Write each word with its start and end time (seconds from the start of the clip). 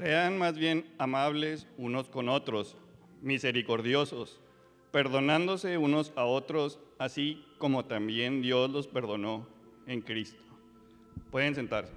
Sean 0.00 0.38
más 0.38 0.56
bien 0.56 0.86
amables 0.96 1.66
unos 1.76 2.08
con 2.08 2.30
otros, 2.30 2.74
misericordiosos, 3.20 4.40
perdonándose 4.92 5.76
unos 5.76 6.10
a 6.16 6.24
otros, 6.24 6.78
así 6.98 7.44
como 7.58 7.84
también 7.84 8.40
Dios 8.40 8.70
los 8.70 8.86
perdonó 8.86 9.46
en 9.86 10.00
Cristo. 10.00 10.42
Pueden 11.30 11.54
sentarse. 11.54 11.92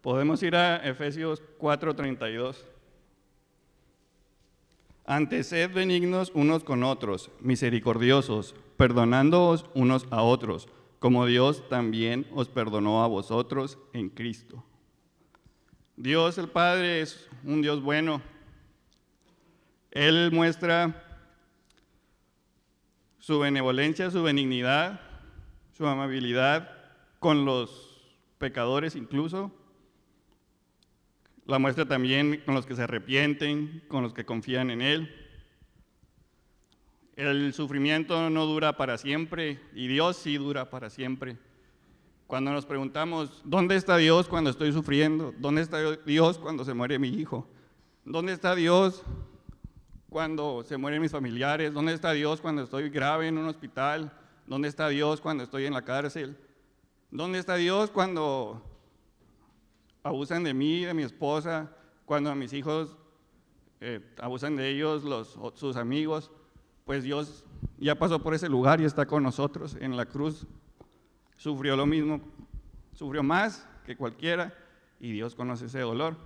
Podemos 0.00 0.40
ir 0.44 0.54
a 0.54 0.76
Efesios 0.76 1.42
4:32. 1.58 2.64
Antes 5.04 5.48
sed 5.48 5.72
benignos 5.72 6.30
unos 6.36 6.62
con 6.62 6.84
otros, 6.84 7.32
misericordiosos, 7.40 8.54
perdonándoos 8.76 9.66
unos 9.74 10.06
a 10.12 10.22
otros, 10.22 10.68
como 11.02 11.26
Dios 11.26 11.68
también 11.68 12.28
os 12.32 12.48
perdonó 12.48 13.02
a 13.02 13.08
vosotros 13.08 13.76
en 13.92 14.08
Cristo. 14.08 14.64
Dios 15.96 16.38
el 16.38 16.46
Padre 16.48 17.00
es 17.00 17.28
un 17.42 17.60
Dios 17.60 17.82
bueno. 17.82 18.22
Él 19.90 20.30
muestra 20.32 21.26
su 23.18 23.40
benevolencia, 23.40 24.12
su 24.12 24.22
benignidad, 24.22 25.00
su 25.76 25.88
amabilidad 25.88 26.70
con 27.18 27.44
los 27.44 28.14
pecadores 28.38 28.94
incluso. 28.94 29.50
La 31.46 31.58
muestra 31.58 31.84
también 31.84 32.44
con 32.46 32.54
los 32.54 32.64
que 32.64 32.76
se 32.76 32.82
arrepienten, 32.84 33.82
con 33.88 34.04
los 34.04 34.14
que 34.14 34.24
confían 34.24 34.70
en 34.70 34.80
Él. 34.80 35.21
El 37.16 37.52
sufrimiento 37.52 38.30
no 38.30 38.46
dura 38.46 38.76
para 38.76 38.96
siempre 38.96 39.60
y 39.74 39.86
Dios 39.86 40.16
sí 40.16 40.38
dura 40.38 40.70
para 40.70 40.88
siempre. 40.88 41.36
Cuando 42.26 42.50
nos 42.50 42.64
preguntamos, 42.64 43.42
¿dónde 43.44 43.76
está 43.76 43.98
Dios 43.98 44.28
cuando 44.28 44.48
estoy 44.48 44.72
sufriendo? 44.72 45.34
¿Dónde 45.36 45.60
está 45.60 45.78
Dios 46.06 46.38
cuando 46.38 46.64
se 46.64 46.72
muere 46.72 46.98
mi 46.98 47.08
hijo? 47.08 47.46
¿Dónde 48.06 48.32
está 48.32 48.54
Dios 48.54 49.02
cuando 50.08 50.62
se 50.62 50.78
mueren 50.78 51.02
mis 51.02 51.12
familiares? 51.12 51.74
¿Dónde 51.74 51.92
está 51.92 52.12
Dios 52.12 52.40
cuando 52.40 52.62
estoy 52.62 52.88
grave 52.88 53.28
en 53.28 53.36
un 53.36 53.48
hospital? 53.48 54.10
¿Dónde 54.46 54.68
está 54.68 54.88
Dios 54.88 55.20
cuando 55.20 55.44
estoy 55.44 55.66
en 55.66 55.74
la 55.74 55.82
cárcel? 55.82 56.38
¿Dónde 57.10 57.38
está 57.38 57.56
Dios 57.56 57.90
cuando 57.90 58.62
abusan 60.02 60.44
de 60.44 60.54
mí, 60.54 60.86
de 60.86 60.94
mi 60.94 61.02
esposa, 61.02 61.70
cuando 62.06 62.30
a 62.30 62.34
mis 62.34 62.54
hijos 62.54 62.96
eh, 63.80 64.00
abusan 64.18 64.56
de 64.56 64.70
ellos, 64.70 65.04
los, 65.04 65.38
sus 65.54 65.76
amigos, 65.76 66.30
pues 66.84 67.04
Dios 67.04 67.44
ya 67.78 67.94
pasó 67.94 68.22
por 68.22 68.34
ese 68.34 68.48
lugar 68.48 68.80
y 68.80 68.84
está 68.84 69.06
con 69.06 69.22
nosotros 69.22 69.76
en 69.80 69.96
la 69.96 70.06
cruz. 70.06 70.46
Sufrió 71.36 71.76
lo 71.76 71.86
mismo, 71.86 72.20
sufrió 72.92 73.22
más 73.22 73.66
que 73.84 73.96
cualquiera 73.96 74.54
y 75.00 75.12
Dios 75.12 75.34
conoce 75.34 75.66
ese 75.66 75.80
dolor. 75.80 76.16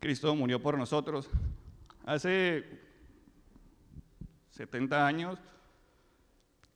Cristo 0.00 0.34
murió 0.34 0.60
por 0.60 0.78
nosotros. 0.78 1.28
Hace 2.04 2.64
70 4.50 5.06
años, 5.06 5.38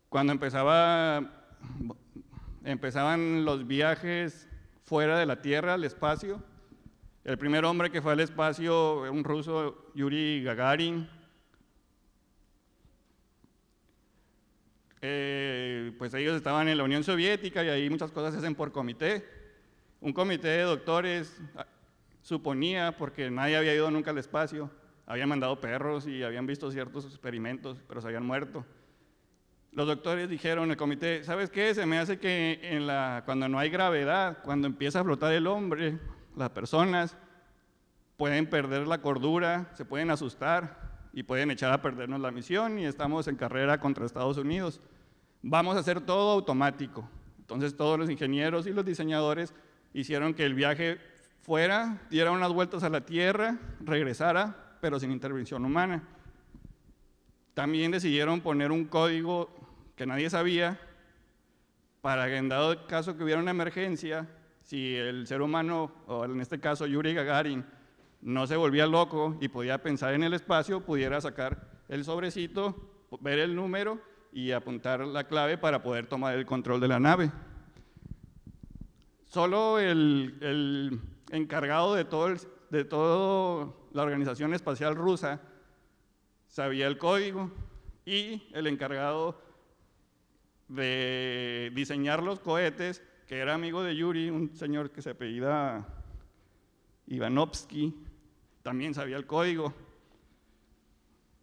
cuando 0.09 0.33
empezaba, 0.33 1.47
empezaban 2.63 3.45
los 3.45 3.67
viajes 3.67 4.49
fuera 4.83 5.19
de 5.19 5.25
la 5.25 5.41
Tierra, 5.41 5.75
al 5.75 5.83
espacio. 5.83 6.41
El 7.23 7.37
primer 7.37 7.63
hombre 7.63 7.91
que 7.91 8.01
fue 8.01 8.13
al 8.13 8.19
espacio, 8.19 9.03
un 9.11 9.23
ruso, 9.23 9.91
Yuri 9.93 10.43
Gagarin. 10.43 11.07
Eh, 15.01 15.93
pues 15.97 16.13
ellos 16.13 16.35
estaban 16.35 16.67
en 16.67 16.77
la 16.77 16.83
Unión 16.83 17.03
Soviética 17.03 17.63
y 17.63 17.69
ahí 17.69 17.89
muchas 17.89 18.11
cosas 18.11 18.33
se 18.33 18.39
hacen 18.39 18.55
por 18.55 18.71
comité. 18.71 19.25
Un 20.01 20.13
comité 20.13 20.47
de 20.49 20.63
doctores 20.63 21.39
ah, 21.55 21.65
suponía, 22.21 22.95
porque 22.97 23.31
nadie 23.31 23.57
había 23.57 23.73
ido 23.73 23.89
nunca 23.91 24.11
al 24.11 24.17
espacio, 24.17 24.69
habían 25.05 25.29
mandado 25.29 25.59
perros 25.59 26.05
y 26.07 26.23
habían 26.23 26.45
visto 26.45 26.69
ciertos 26.71 27.05
experimentos, 27.05 27.81
pero 27.87 28.01
se 28.01 28.07
habían 28.07 28.25
muerto. 28.25 28.65
Los 29.71 29.87
doctores 29.87 30.29
dijeron, 30.29 30.71
el 30.71 30.77
comité, 30.77 31.23
¿sabes 31.23 31.49
qué? 31.49 31.73
Se 31.75 31.85
me 31.85 31.99
hace 31.99 32.17
que 32.19 33.21
cuando 33.25 33.47
no 33.47 33.59
hay 33.59 33.69
gravedad, 33.69 34.39
cuando 34.43 34.67
empieza 34.67 34.99
a 34.99 35.03
flotar 35.03 35.31
el 35.31 35.47
hombre, 35.47 35.97
las 36.35 36.49
personas 36.49 37.15
pueden 38.17 38.49
perder 38.49 38.87
la 38.87 39.01
cordura, 39.01 39.69
se 39.75 39.85
pueden 39.85 40.11
asustar 40.11 40.88
y 41.13 41.23
pueden 41.23 41.51
echar 41.51 41.71
a 41.71 41.81
perdernos 41.81 42.19
la 42.19 42.31
misión 42.31 42.79
y 42.79 42.85
estamos 42.85 43.27
en 43.27 43.35
carrera 43.35 43.79
contra 43.79 44.05
Estados 44.05 44.37
Unidos. 44.37 44.79
Vamos 45.41 45.75
a 45.75 45.79
hacer 45.79 46.01
todo 46.01 46.31
automático. 46.31 47.09
Entonces 47.39 47.75
todos 47.75 47.97
los 47.97 48.09
ingenieros 48.09 48.67
y 48.67 48.73
los 48.73 48.85
diseñadores 48.85 49.53
hicieron 49.93 50.33
que 50.33 50.45
el 50.45 50.53
viaje 50.53 50.99
fuera, 51.41 52.01
diera 52.09 52.31
unas 52.31 52.51
vueltas 52.53 52.83
a 52.83 52.89
la 52.89 53.01
Tierra, 53.01 53.57
regresara, 53.79 54.77
pero 54.81 54.99
sin 54.99 55.11
intervención 55.11 55.65
humana. 55.65 56.03
También 57.53 57.91
decidieron 57.91 58.41
poner 58.41 58.71
un 58.71 58.85
código 58.85 59.49
que 59.95 60.05
nadie 60.05 60.29
sabía 60.29 60.79
para 62.01 62.27
que 62.27 62.37
en 62.37 62.49
dado 62.49 62.87
caso 62.87 63.17
que 63.17 63.23
hubiera 63.23 63.41
una 63.41 63.51
emergencia, 63.51 64.27
si 64.63 64.95
el 64.95 65.27
ser 65.27 65.41
humano, 65.41 65.91
o 66.07 66.25
en 66.25 66.39
este 66.39 66.59
caso 66.59 66.85
Yuri 66.85 67.13
Gagarin, 67.13 67.65
no 68.21 68.47
se 68.47 68.55
volvía 68.55 68.85
loco 68.85 69.37
y 69.39 69.47
podía 69.47 69.81
pensar 69.81 70.13
en 70.13 70.23
el 70.23 70.33
espacio, 70.33 70.81
pudiera 70.85 71.21
sacar 71.21 71.69
el 71.87 72.03
sobrecito, 72.03 73.07
ver 73.21 73.39
el 73.39 73.55
número 73.55 73.99
y 74.31 74.51
apuntar 74.51 75.05
la 75.05 75.25
clave 75.25 75.57
para 75.57 75.81
poder 75.81 76.07
tomar 76.07 76.35
el 76.35 76.45
control 76.45 76.79
de 76.79 76.87
la 76.87 76.99
nave. 76.99 77.31
Solo 79.25 79.79
el, 79.79 80.37
el 80.41 80.99
encargado 81.31 81.95
de 81.95 82.05
todo, 82.05 82.35
de 82.69 82.83
toda 82.83 83.73
la 83.93 84.03
Organización 84.03 84.53
Espacial 84.53 84.95
Rusa 84.95 85.41
sabía 86.47 86.87
el 86.87 86.97
código 86.97 87.51
y 88.05 88.43
el 88.53 88.67
encargado 88.67 89.41
de 90.67 91.71
diseñar 91.73 92.21
los 92.21 92.39
cohetes, 92.39 93.01
que 93.27 93.37
era 93.37 93.53
amigo 93.53 93.83
de 93.83 93.95
Yuri, 93.95 94.29
un 94.29 94.55
señor 94.55 94.91
que 94.91 95.01
se 95.01 95.11
apellida 95.11 95.87
Ivanovsky, 97.07 97.95
también 98.63 98.93
sabía 98.93 99.17
el 99.17 99.25
código. 99.25 99.73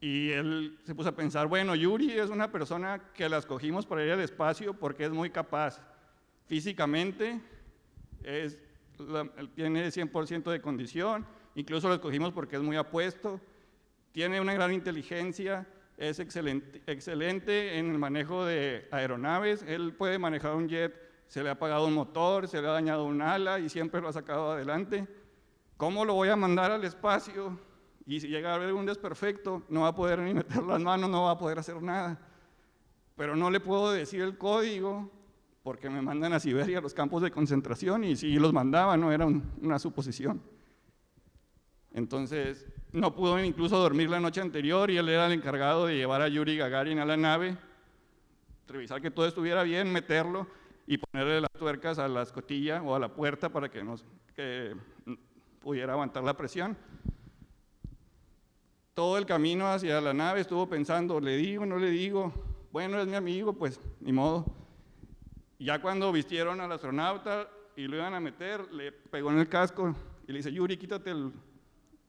Y 0.01 0.31
él 0.31 0.79
se 0.85 0.95
puso 0.95 1.09
a 1.09 1.17
pensar, 1.17 1.47
bueno, 1.47 1.75
Yuri 1.75 2.13
es 2.13 2.31
una 2.31 2.53
persona 2.53 3.11
que 3.15 3.29
la 3.29 3.39
escogimos 3.39 3.87
para 3.87 4.05
ir 4.05 4.13
al 4.13 4.21
espacio 4.21 4.75
porque 4.75 5.05
es 5.05 5.11
muy 5.11 5.31
capaz. 5.31 5.81
Físicamente 6.47 7.41
es, 8.23 8.59
tiene 9.55 9.89
100% 9.89 10.51
de 10.51 10.61
condición, 10.61 11.27
incluso 11.55 11.89
lo 11.89 11.95
escogimos 11.95 12.33
porque 12.33 12.57
es 12.57 12.63
muy 12.63 12.77
apuesto, 12.77 13.41
tiene 14.13 14.41
una 14.41 14.55
gran 14.55 14.73
inteligencia, 14.73 15.67
es 15.97 16.21
excelente, 16.21 16.83
excelente 16.87 17.79
en 17.79 17.91
el 17.91 17.99
manejo 17.99 18.45
de 18.45 18.87
aeronaves, 18.91 19.63
él 19.63 19.95
puede 19.95 20.19
manejar 20.19 20.55
un 20.55 20.69
jet, 20.69 20.95
se 21.27 21.43
le 21.43 21.49
ha 21.49 21.53
apagado 21.53 21.87
un 21.87 21.95
motor, 21.95 22.49
se 22.49 22.61
le 22.61 22.69
ha 22.69 22.73
dañado 22.73 23.05
un 23.05 23.23
ala 23.23 23.59
y 23.59 23.69
siempre 23.69 24.01
lo 24.01 24.09
ha 24.09 24.13
sacado 24.13 24.53
adelante. 24.53 25.07
¿Cómo 25.77 26.05
lo 26.05 26.15
voy 26.15 26.29
a 26.29 26.37
mandar 26.37 26.73
al 26.73 26.85
espacio? 26.85 27.59
Y 28.07 28.21
si 28.21 28.29
llega 28.29 28.53
a 28.53 28.55
haber 28.55 28.73
un 28.73 28.87
desperfecto, 28.87 29.63
no 29.69 29.83
va 29.83 29.89
a 29.89 29.95
poder 29.95 30.21
ni 30.21 30.33
meter 30.33 30.63
las 30.63 30.81
manos, 30.81 31.11
no 31.11 31.25
va 31.25 31.33
a 31.33 31.39
poder 31.39 31.59
hacer 31.59 31.83
nada. 31.83 32.19
Pero 33.17 33.37
no 33.37 33.51
le 33.51 33.61
puedo 33.61 33.93
decir 33.93 34.23
el 34.23 34.39
código 34.39 35.11
porque 35.63 35.91
me 35.91 36.01
mandan 36.01 36.33
a 36.33 36.39
Siberia, 36.39 36.79
a 36.79 36.81
los 36.81 36.95
campos 36.95 37.23
de 37.23 37.33
concentración, 37.33 38.05
y 38.05 38.15
si 38.15 38.37
los 38.37 38.53
mandaba, 38.53 38.97
no 38.97 39.11
era 39.11 39.27
una 39.27 39.81
suposición. 39.81 40.41
Entonces, 41.93 42.67
no 42.93 43.15
pudo 43.17 43.43
incluso 43.43 43.77
dormir 43.77 44.09
la 44.09 44.21
noche 44.21 44.41
anterior 44.41 44.91
y 44.91 44.97
él 44.97 45.09
era 45.09 45.27
el 45.27 45.33
encargado 45.33 45.87
de 45.87 45.97
llevar 45.97 46.23
a 46.23 46.29
Yuri 46.29 46.57
Gagarin 46.57 47.01
a 47.01 47.05
la 47.05 47.17
nave, 47.17 47.59
revisar 48.69 49.03
que 49.03 49.11
todo 49.11 49.27
estuviera 49.27 49.65
bien, 49.65 49.93
meterlo 49.93 50.47
y 50.87 50.99
ponerle 50.99 51.41
las 51.41 51.53
tuercas 51.53 51.99
a 51.99 52.07
la 52.07 52.23
escotilla 52.23 52.83
o 52.83 52.95
a 52.95 53.01
la 53.01 53.13
puerta 53.13 53.49
para 53.49 53.69
que, 53.69 53.83
nos, 53.83 54.05
pudiera 55.67 55.95
aguantar 55.95 56.23
la 56.23 56.37
presión. 56.37 56.77
Todo 58.95 59.19
el 59.19 59.27
camino 59.27 59.67
hacia 59.67 60.01
la 60.01 60.15
nave 60.15 60.41
estuvo 60.41 60.69
pensando, 60.69 61.19
le 61.19 61.37
digo, 61.37 61.67
no 61.67 61.77
le 61.77 61.91
digo, 61.91 62.33
bueno, 62.71 63.01
es 63.01 63.09
mi 63.09 63.17
amigo, 63.17 63.53
pues 63.53 63.81
ni 63.99 64.13
modo. 64.13 64.47
Ya 65.59 65.83
cuando 65.83 66.13
vistieron 66.13 66.61
al 66.61 66.71
astronauta 66.71 67.49
y 67.75 67.89
lo 67.89 67.97
iban 67.97 68.15
a 68.15 68.21
meter, 68.21 68.73
le 68.73 68.93
pegó 68.93 69.33
en 69.33 69.41
el 69.41 69.49
casco 69.49 69.93
y 70.29 70.31
le 70.31 70.39
dice, 70.39 70.53
Yuri, 70.53 70.77
quítate 70.77 71.11
el, 71.11 71.33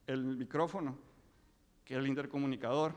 el 0.06 0.24
micrófono, 0.38 0.96
que 1.84 1.96
el 1.96 2.06
intercomunicador. 2.06 2.94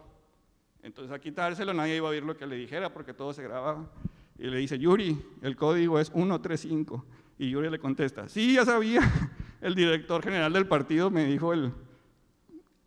Entonces 0.83 1.11
a 1.11 1.19
quitárselo 1.19 1.73
nadie 1.73 1.97
iba 1.97 2.09
a 2.09 2.11
oír 2.11 2.23
lo 2.23 2.37
que 2.37 2.47
le 2.47 2.57
dijera 2.57 2.93
porque 2.93 3.15
todo 3.15 3.33
se 3.33 3.43
grababa. 3.43 3.91
Y 4.39 4.45
le 4.49 4.59
dice, 4.59 4.79
Yuri, 4.79 5.19
el 5.41 5.57
código 5.57 5.99
es 5.99 6.11
135. 6.11 7.03
Y 7.39 7.49
Yuri 7.49 7.71
le 7.71 7.79
contesta, 7.79 8.29
sí, 8.29 8.57
ya 8.57 8.67
sabía, 8.67 9.01
el 9.61 9.75
director 9.75 10.23
general 10.23 10.53
del 10.53 10.67
partido 10.67 11.11
me 11.11 11.25
dijo 11.25 11.53
el, 11.53 11.73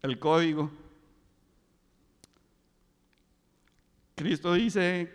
el 0.01 0.19
código. 0.19 0.71
Cristo 4.15 4.53
dice 4.53 5.13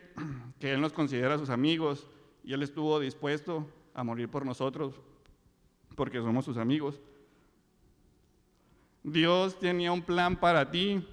que 0.58 0.72
Él 0.72 0.81
nos 0.81 0.93
considera 0.93 1.38
sus 1.38 1.50
amigos 1.50 2.06
y 2.44 2.52
Él 2.52 2.62
estuvo 2.62 2.99
dispuesto 3.00 3.69
a 3.94 4.05
morir 4.05 4.28
por 4.28 4.44
nosotros 4.44 5.00
porque 5.94 6.19
somos 6.19 6.44
sus 6.44 6.56
amigos. 6.56 7.00
Dios 9.02 9.58
tenía 9.58 9.90
un 9.93 10.02
plan 10.02 10.37
para 10.37 10.70
ti 10.70 11.04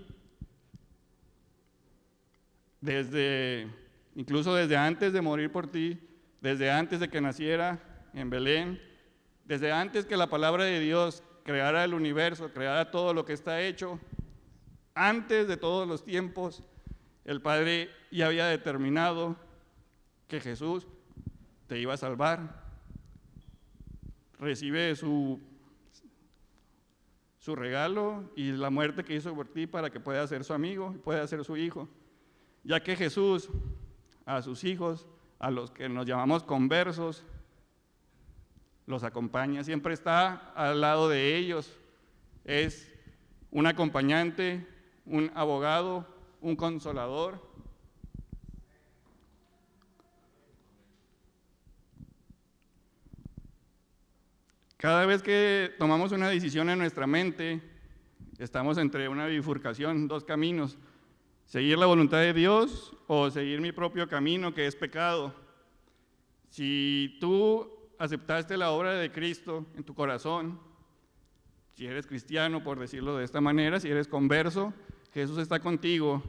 desde, 2.82 3.68
incluso 4.16 4.54
desde 4.54 4.78
antes 4.78 5.14
de 5.14 5.22
morir 5.22 5.52
por 5.52 5.68
ti, 5.68 6.00
desde 6.42 6.70
antes 6.70 7.00
de 7.00 7.10
que 7.10 7.22
naciera 7.22 7.80
en 8.14 8.30
Belén, 8.30 8.80
desde 9.46 9.72
antes 9.72 10.06
que 10.06 10.18
la 10.18 10.28
palabra 10.28 10.64
de 10.64 10.80
Dios 10.80 11.24
creara 11.44 11.84
el 11.84 11.94
universo, 11.94 12.52
creara 12.52 12.92
todo 12.92 13.14
lo 13.14 13.26
que 13.26 13.34
está 13.34 13.62
hecho, 13.62 14.00
antes 14.96 15.48
de 15.48 15.58
todos 15.58 15.88
los 15.88 16.04
tiempos, 16.04 16.64
el 17.24 17.42
Padre 17.42 17.90
ya 18.12 18.28
había 18.28 18.48
determinado 18.48 19.36
que 20.28 20.40
Jesús 20.40 20.88
te 21.68 21.80
iba 21.80 21.94
a 21.94 21.98
salvar. 21.98 22.64
Recibe 24.40 24.96
su, 24.96 25.40
su 27.40 27.56
regalo 27.56 28.32
y 28.36 28.52
la 28.52 28.70
muerte 28.70 29.04
que 29.04 29.16
hizo 29.16 29.34
por 29.36 29.48
ti 29.48 29.68
para 29.68 29.90
que 29.90 30.00
pueda 30.00 30.26
ser 30.28 30.44
su 30.44 30.54
amigo 30.54 30.94
y 30.96 30.98
pueda 30.98 31.28
ser 31.28 31.44
su 31.44 31.58
hijo. 31.58 31.88
Ya 32.64 32.82
que 32.82 32.96
Jesús 32.96 33.50
a 34.26 34.42
sus 34.42 34.64
hijos, 34.64 35.08
a 35.40 35.52
los 35.52 35.72
que 35.72 35.88
nos 35.88 36.06
llamamos 36.06 36.44
conversos, 36.44 37.24
los 38.86 39.04
acompaña, 39.04 39.64
siempre 39.64 39.94
está 39.94 40.52
al 40.56 40.82
lado 40.82 41.10
de 41.10 41.36
ellos. 41.36 41.72
Es 42.44 42.92
un 43.52 43.66
acompañante, 43.68 44.68
un 45.06 45.32
abogado, 45.34 46.08
un 46.42 46.56
consolador. 46.56 47.42
Cada 54.78 55.06
vez 55.08 55.24
que 55.24 55.74
tomamos 55.80 56.12
una 56.12 56.30
decisión 56.30 56.70
en 56.70 56.78
nuestra 56.78 57.08
mente, 57.08 57.62
estamos 58.38 58.78
entre 58.78 59.10
una 59.10 59.26
bifurcación, 59.26 60.08
dos 60.08 60.24
caminos. 60.24 60.78
Seguir 61.46 61.78
la 61.80 61.88
voluntad 61.88 62.20
de 62.20 62.34
Dios 62.34 62.96
o 63.08 63.32
seguir 63.32 63.62
mi 63.62 63.72
propio 63.72 64.08
camino, 64.08 64.54
que 64.54 64.68
es 64.68 64.76
pecado. 64.76 65.34
Si 66.50 67.18
tú 67.20 67.85
aceptaste 68.00 68.58
la 68.58 68.72
obra 68.72 68.94
de 68.94 69.12
Cristo 69.12 69.66
en 69.76 69.84
tu 69.84 69.94
corazón, 69.94 70.60
si 71.76 71.86
eres 71.86 72.08
cristiano, 72.08 72.64
por 72.64 72.80
decirlo 72.80 73.18
de 73.18 73.26
esta 73.26 73.42
manera, 73.42 73.80
si 73.80 73.90
eres 73.90 74.08
converso, 74.08 74.74
Jesús 75.14 75.38
está 75.38 75.60
contigo. 75.60 76.24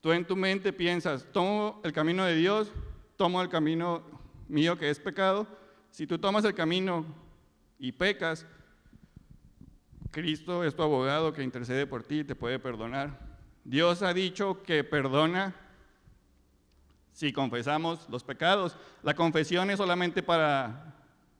Tú 0.00 0.12
en 0.12 0.26
tu 0.26 0.34
mente 0.34 0.72
piensas, 0.72 1.26
tomo 1.32 1.80
el 1.84 1.92
camino 1.92 2.24
de 2.24 2.36
Dios, 2.36 2.72
tomo 3.16 3.42
el 3.42 3.48
camino 3.48 4.02
mío 4.48 4.78
que 4.78 4.88
es 4.88 4.98
pecado. 4.98 5.46
Si 5.90 6.06
tú 6.06 6.18
tomas 6.18 6.44
el 6.44 6.54
camino 6.54 7.04
y 7.78 7.92
pecas, 7.92 8.46
Cristo 10.10 10.64
es 10.64 10.74
tu 10.74 10.82
abogado 10.82 11.32
que 11.32 11.42
intercede 11.42 11.86
por 11.86 12.02
ti 12.02 12.20
y 12.20 12.24
te 12.24 12.34
puede 12.34 12.58
perdonar. 12.58 13.18
Dios 13.64 14.02
ha 14.02 14.14
dicho 14.14 14.62
que 14.62 14.84
perdona 14.84 15.54
si 17.12 17.32
confesamos 17.32 18.08
los 18.08 18.24
pecados. 18.24 18.76
La 19.02 19.14
confesión 19.14 19.70
es 19.70 19.76
solamente 19.76 20.22
para 20.22 20.97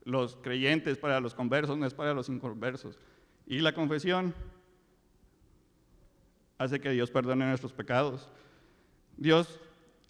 los 0.08 0.36
creyentes, 0.36 0.96
para 0.96 1.20
los 1.20 1.34
conversos, 1.34 1.76
no 1.76 1.84
es 1.84 1.92
para 1.92 2.14
los 2.14 2.30
inconversos. 2.30 2.98
Y 3.46 3.58
la 3.58 3.74
confesión 3.74 4.34
hace 6.56 6.80
que 6.80 6.90
Dios 6.90 7.10
perdone 7.10 7.46
nuestros 7.46 7.74
pecados. 7.74 8.26
Dios 9.18 9.60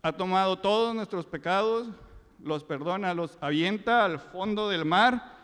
ha 0.03 0.13
tomado 0.13 0.61
todos 0.61 0.95
nuestros 0.95 1.27
pecados, 1.27 1.89
los 2.41 2.63
perdona, 2.63 3.13
los 3.13 3.39
avienta 3.41 4.05
al 4.05 4.21
fondo 4.21 4.69
del 4.69 4.85
mar 4.85 5.37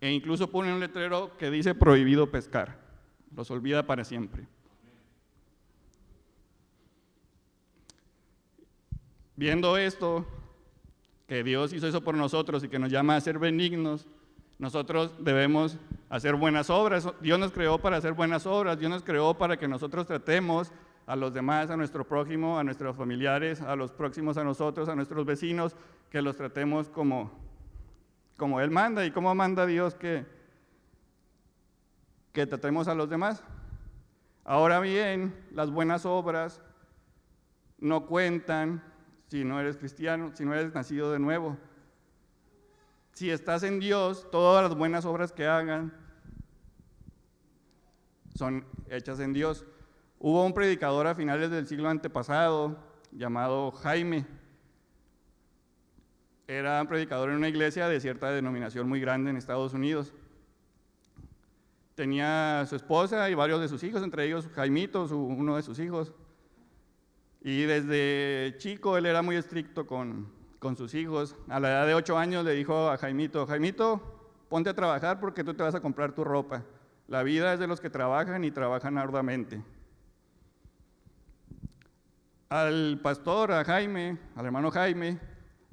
e 0.00 0.12
incluso 0.12 0.48
pone 0.48 0.72
un 0.72 0.78
letrero 0.78 1.36
que 1.36 1.50
dice 1.50 1.74
prohibido 1.74 2.30
pescar. 2.30 2.78
Los 3.34 3.50
olvida 3.50 3.84
para 3.84 4.04
siempre. 4.04 4.46
Viendo 9.34 9.76
esto, 9.76 10.24
que 11.28 11.44
Dios 11.44 11.74
hizo 11.74 11.86
eso 11.86 12.02
por 12.02 12.14
nosotros 12.14 12.64
y 12.64 12.68
que 12.68 12.78
nos 12.78 12.90
llama 12.90 13.14
a 13.14 13.20
ser 13.20 13.38
benignos, 13.38 14.08
nosotros 14.58 15.12
debemos 15.20 15.78
hacer 16.08 16.34
buenas 16.34 16.70
obras. 16.70 17.06
Dios 17.20 17.38
nos 17.38 17.52
creó 17.52 17.78
para 17.78 17.98
hacer 17.98 18.14
buenas 18.14 18.46
obras, 18.46 18.78
Dios 18.78 18.90
nos 18.90 19.04
creó 19.04 19.34
para 19.34 19.58
que 19.58 19.68
nosotros 19.68 20.06
tratemos 20.06 20.72
a 21.06 21.16
los 21.16 21.32
demás, 21.34 21.68
a 21.68 21.76
nuestro 21.76 22.08
prójimo, 22.08 22.58
a 22.58 22.64
nuestros 22.64 22.96
familiares, 22.96 23.60
a 23.60 23.76
los 23.76 23.92
próximos 23.92 24.38
a 24.38 24.44
nosotros, 24.44 24.88
a 24.88 24.96
nuestros 24.96 25.26
vecinos, 25.26 25.76
que 26.10 26.22
los 26.22 26.36
tratemos 26.36 26.88
como, 26.88 27.30
como 28.38 28.60
Él 28.62 28.70
manda. 28.70 29.04
¿Y 29.04 29.10
cómo 29.10 29.32
manda 29.34 29.66
Dios 29.66 29.94
que, 29.94 30.24
que 32.32 32.46
tratemos 32.46 32.88
a 32.88 32.94
los 32.94 33.10
demás? 33.10 33.44
Ahora 34.44 34.80
bien, 34.80 35.34
las 35.52 35.70
buenas 35.70 36.06
obras 36.06 36.62
no 37.78 38.06
cuentan 38.06 38.82
si 39.28 39.44
no 39.44 39.60
eres 39.60 39.76
cristiano, 39.76 40.30
si 40.34 40.44
no 40.44 40.54
eres 40.54 40.74
nacido 40.74 41.12
de 41.12 41.18
nuevo. 41.18 41.56
Si 43.12 43.30
estás 43.30 43.62
en 43.62 43.78
Dios, 43.80 44.28
todas 44.30 44.62
las 44.68 44.76
buenas 44.76 45.04
obras 45.04 45.32
que 45.32 45.46
hagan 45.46 45.92
son 48.34 48.64
hechas 48.88 49.20
en 49.20 49.32
Dios. 49.32 49.64
Hubo 50.18 50.44
un 50.44 50.54
predicador 50.54 51.06
a 51.06 51.14
finales 51.14 51.50
del 51.50 51.66
siglo 51.66 51.88
antepasado 51.88 52.78
llamado 53.12 53.72
Jaime. 53.72 54.24
Era 56.46 56.80
un 56.80 56.88
predicador 56.88 57.30
en 57.30 57.36
una 57.36 57.48
iglesia 57.48 57.88
de 57.88 58.00
cierta 58.00 58.30
denominación 58.30 58.88
muy 58.88 59.00
grande 59.00 59.30
en 59.30 59.36
Estados 59.36 59.74
Unidos. 59.74 60.14
Tenía 61.94 62.64
su 62.68 62.76
esposa 62.76 63.28
y 63.28 63.34
varios 63.34 63.60
de 63.60 63.68
sus 63.68 63.82
hijos, 63.82 64.02
entre 64.02 64.24
ellos 64.24 64.48
Jaimito, 64.54 65.04
uno 65.04 65.56
de 65.56 65.62
sus 65.62 65.78
hijos. 65.80 66.14
Y 67.40 67.62
desde 67.62 68.56
chico 68.58 68.96
él 68.96 69.06
era 69.06 69.22
muy 69.22 69.36
estricto 69.36 69.86
con, 69.86 70.28
con 70.58 70.76
sus 70.76 70.94
hijos. 70.94 71.36
A 71.48 71.60
la 71.60 71.68
edad 71.70 71.86
de 71.86 71.94
ocho 71.94 72.18
años 72.18 72.44
le 72.44 72.52
dijo 72.52 72.90
a 72.90 72.98
Jaimito, 72.98 73.46
Jaimito, 73.46 74.00
ponte 74.48 74.70
a 74.70 74.74
trabajar 74.74 75.20
porque 75.20 75.44
tú 75.44 75.54
te 75.54 75.62
vas 75.62 75.74
a 75.74 75.80
comprar 75.80 76.12
tu 76.12 76.24
ropa. 76.24 76.64
La 77.06 77.22
vida 77.22 77.52
es 77.54 77.60
de 77.60 77.66
los 77.66 77.80
que 77.80 77.90
trabajan 77.90 78.44
y 78.44 78.50
trabajan 78.50 78.98
arduamente. 78.98 79.62
Al 82.48 82.98
pastor, 83.02 83.52
a 83.52 83.64
Jaime, 83.64 84.18
al 84.34 84.46
hermano 84.46 84.70
Jaime, 84.70 85.18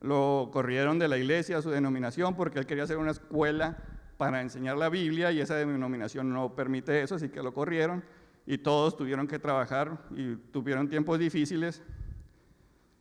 lo 0.01 0.49
corrieron 0.51 0.99
de 0.99 1.07
la 1.07 1.17
iglesia, 1.17 1.61
su 1.61 1.71
denominación, 1.71 2.35
porque 2.35 2.59
él 2.59 2.65
quería 2.65 2.83
hacer 2.83 2.97
una 2.97 3.11
escuela 3.11 3.77
para 4.17 4.41
enseñar 4.41 4.77
la 4.77 4.89
Biblia 4.89 5.31
y 5.31 5.41
esa 5.41 5.55
denominación 5.55 6.31
no 6.31 6.55
permite 6.55 7.01
eso, 7.01 7.15
así 7.15 7.29
que 7.29 7.41
lo 7.41 7.53
corrieron 7.53 8.03
y 8.45 8.57
todos 8.57 8.95
tuvieron 8.95 9.27
que 9.27 9.39
trabajar 9.39 9.97
y 10.11 10.35
tuvieron 10.35 10.87
tiempos 10.87 11.17
difíciles. 11.17 11.81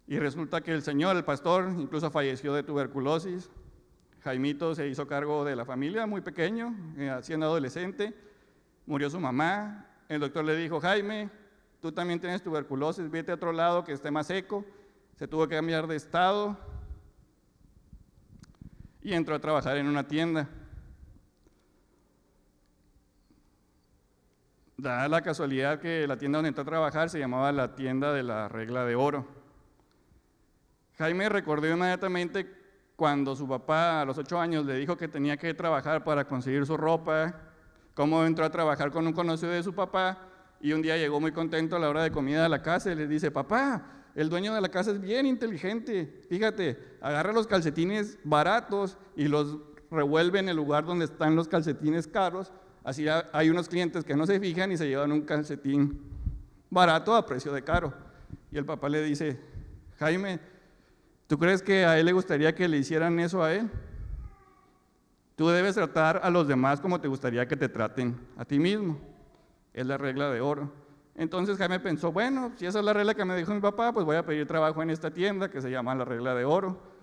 Y 0.07 0.19
resulta 0.19 0.61
que 0.61 0.73
el 0.73 0.83
señor, 0.83 1.17
el 1.17 1.25
pastor, 1.25 1.73
incluso 1.79 2.11
falleció 2.11 2.55
de 2.55 2.63
tuberculosis. 2.63 3.51
Jaimito 4.23 4.75
se 4.75 4.89
hizo 4.89 5.07
cargo 5.07 5.45
de 5.45 5.57
la 5.57 5.65
familia 5.65 6.07
muy 6.07 6.21
pequeño, 6.21 6.75
eh, 6.97 7.19
siendo 7.23 7.47
adolescente. 7.47 8.15
Murió 8.87 9.11
su 9.11 9.21
mamá. 9.21 9.87
El 10.09 10.21
doctor 10.21 10.45
le 10.45 10.57
dijo, 10.57 10.81
Jaime, 10.81 11.31
tú 11.81 11.93
también 11.93 12.21
tienes 12.21 12.43
tuberculosis, 12.43 13.11
vete 13.11 13.33
a 13.33 13.35
otro 13.35 13.53
lado 13.53 13.85
que 13.85 13.93
esté 13.93 14.11
más 14.11 14.27
seco. 14.27 14.65
Se 15.17 15.29
tuvo 15.29 15.47
que 15.47 15.57
cambiar 15.57 15.87
de 15.87 15.97
estado 15.97 16.57
y 19.03 19.13
entró 19.13 19.35
a 19.35 19.39
trabajar 19.39 19.77
en 19.77 19.87
una 19.87 20.09
tienda. 20.09 20.49
Da 24.77 25.09
la 25.09 25.23
casualidad 25.23 25.79
que 25.79 26.07
la 26.07 26.17
tienda 26.17 26.39
donde 26.39 26.49
entró 26.49 26.63
a 26.63 26.67
trabajar 26.67 27.09
se 27.09 27.19
llamaba 27.19 27.53
la 27.53 27.77
tienda 27.77 28.13
de 28.13 28.25
la 28.25 28.49
regla 28.49 28.85
de 28.85 28.97
oro. 28.97 29.25
Jaime 30.99 31.29
recordó 31.29 31.69
inmediatamente 31.69 32.51
cuando 32.97 33.37
su 33.37 33.49
papá 33.49 34.01
a 34.01 34.05
los 34.05 34.19
ocho 34.19 34.39
años 34.39 34.67
le 34.67 34.77
dijo 34.77 34.97
que 34.97 35.09
tenía 35.09 35.37
que 35.37 35.55
trabajar 35.55 36.03
para 36.03 36.27
conseguir 36.27 36.67
su 36.67 36.77
ropa, 36.77 37.35
cómo 37.95 38.25
entró 38.25 38.45
a 38.45 38.51
trabajar 38.51 38.91
con 38.91 39.07
un 39.07 39.13
conocido 39.13 39.53
de 39.53 39.63
su 39.63 39.75
papá 39.75 40.19
y 40.61 40.73
un 40.73 40.83
día 40.83 40.97
llegó 40.97 41.21
muy 41.21 41.33
contento 41.33 41.77
a 41.77 41.79
la 41.79 41.89
hora 41.89 42.03
de 42.03 42.11
comida 42.11 42.45
a 42.45 42.49
la 42.49 42.63
casa 42.63 42.93
y 42.93 42.97
le 42.97 43.07
dice, 43.07 43.31
papá, 43.31 43.87
el 44.15 44.29
dueño 44.29 44.55
de 44.55 44.61
la 44.61 44.69
casa 44.69 44.91
es 44.91 45.01
bien 45.01 45.27
inteligente, 45.27 46.23
fíjate, 46.29 46.97
agarra 47.01 47.33
los 47.33 47.47
calcetines 47.47 48.19
baratos 48.25 48.97
y 49.17 49.29
los 49.29 49.59
revuelve 49.91 50.39
en 50.41 50.49
el 50.49 50.57
lugar 50.57 50.85
donde 50.85 51.05
están 51.05 51.37
los 51.37 51.49
calcetines 51.49 52.09
caros 52.09 52.53
Así 52.85 53.07
hay 53.33 53.49
unos 53.49 53.69
clientes 53.69 54.05
que 54.05 54.15
no 54.15 54.27
se 54.27 54.39
fijan 54.39 54.71
y 54.71 54.77
se 54.77 54.87
llevan 54.87 55.11
un 55.11 55.23
calcetín 55.23 55.99
barato 56.69 57.15
a 57.15 57.25
precio 57.25 57.51
de 57.53 57.65
caro. 57.65 57.95
Y 58.53 58.59
el 58.59 58.67
papá 58.67 58.91
le 58.91 59.03
dice, 59.03 59.41
Jaime, 59.99 60.39
¿tú 61.27 61.39
crees 61.39 61.63
que 61.63 61.87
a 61.87 61.99
él 61.99 62.05
le 62.05 62.13
gustaría 62.13 62.55
que 62.55 62.69
le 62.69 62.77
hicieran 62.77 63.19
eso 63.19 63.43
a 63.43 63.55
él? 63.55 63.71
Tú 65.35 65.49
debes 65.49 65.75
tratar 65.75 66.21
a 66.23 66.31
los 66.31 66.47
demás 66.47 66.81
como 66.81 67.01
te 67.01 67.09
gustaría 67.09 67.49
que 67.49 67.57
te 67.57 67.71
traten 67.71 68.17
a 68.37 68.45
ti 68.45 68.59
mismo. 68.59 68.99
Es 69.73 69.87
la 69.87 69.97
regla 69.97 70.31
de 70.31 70.43
oro. 70.43 70.71
Entonces 71.17 71.57
Jaime 71.57 71.81
pensó, 71.81 72.13
bueno, 72.13 72.53
si 72.57 72.67
esa 72.67 72.81
es 72.81 72.85
la 72.85 72.93
regla 72.93 73.15
que 73.15 73.25
me 73.25 73.37
dijo 73.37 73.55
mi 73.55 73.61
papá, 73.61 73.93
pues 73.93 74.05
voy 74.05 74.17
a 74.17 74.27
pedir 74.27 74.47
trabajo 74.47 74.83
en 74.83 74.91
esta 74.91 75.11
tienda 75.11 75.51
que 75.51 75.63
se 75.63 75.71
llama 75.71 75.95
la 75.95 76.05
regla 76.05 76.35
de 76.35 76.45
oro. 76.45 76.94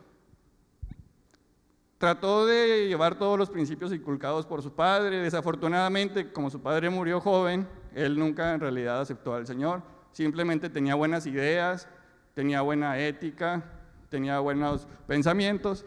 Trató 2.01 2.48
de 2.48 2.88
llevar 2.88 3.13
todos 3.13 3.38
los 3.38 3.51
principios 3.51 3.93
inculcados 3.93 4.48
por 4.48 4.63
su 4.63 4.74
padre. 4.74 5.17
Desafortunadamente, 5.17 6.34
como 6.34 6.50
su 6.50 6.60
padre 6.60 6.89
murió 6.89 7.22
joven, 7.22 7.67
él 7.93 8.17
nunca 8.17 8.55
en 8.55 8.60
realidad 8.60 9.00
aceptó 9.00 9.36
al 9.36 9.46
Señor. 9.46 9.84
Simplemente 10.12 10.72
tenía 10.72 10.96
buenas 10.96 11.27
ideas, 11.27 11.88
tenía 12.34 12.62
buena 12.62 12.98
ética, 12.98 13.63
tenía 14.10 14.39
buenos 14.39 14.88
pensamientos. 15.05 15.86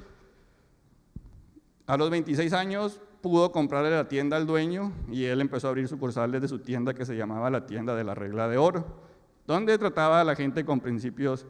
A 1.89 1.97
los 1.97 2.11
26 2.11 2.53
años 2.53 3.01
pudo 3.21 3.51
comprarle 3.51 3.91
la 3.91 4.07
tienda 4.07 4.37
al 4.37 4.47
dueño 4.47 4.93
y 5.11 5.25
él 5.25 5.41
empezó 5.41 5.67
a 5.67 5.71
abrir 5.71 5.89
sucursales 5.89 6.41
de 6.41 6.47
su 6.47 6.61
tienda 6.61 6.95
que 6.95 7.05
se 7.05 7.17
llamaba 7.17 7.51
la 7.51 7.67
tienda 7.67 7.97
de 7.97 8.05
la 8.05 8.15
regla 8.15 8.47
de 8.47 8.57
oro, 8.57 8.87
donde 9.49 9.77
trataba 9.79 10.21
a 10.21 10.25
la 10.25 10.37
gente 10.37 10.65
con 10.65 10.79
principios, 10.79 11.45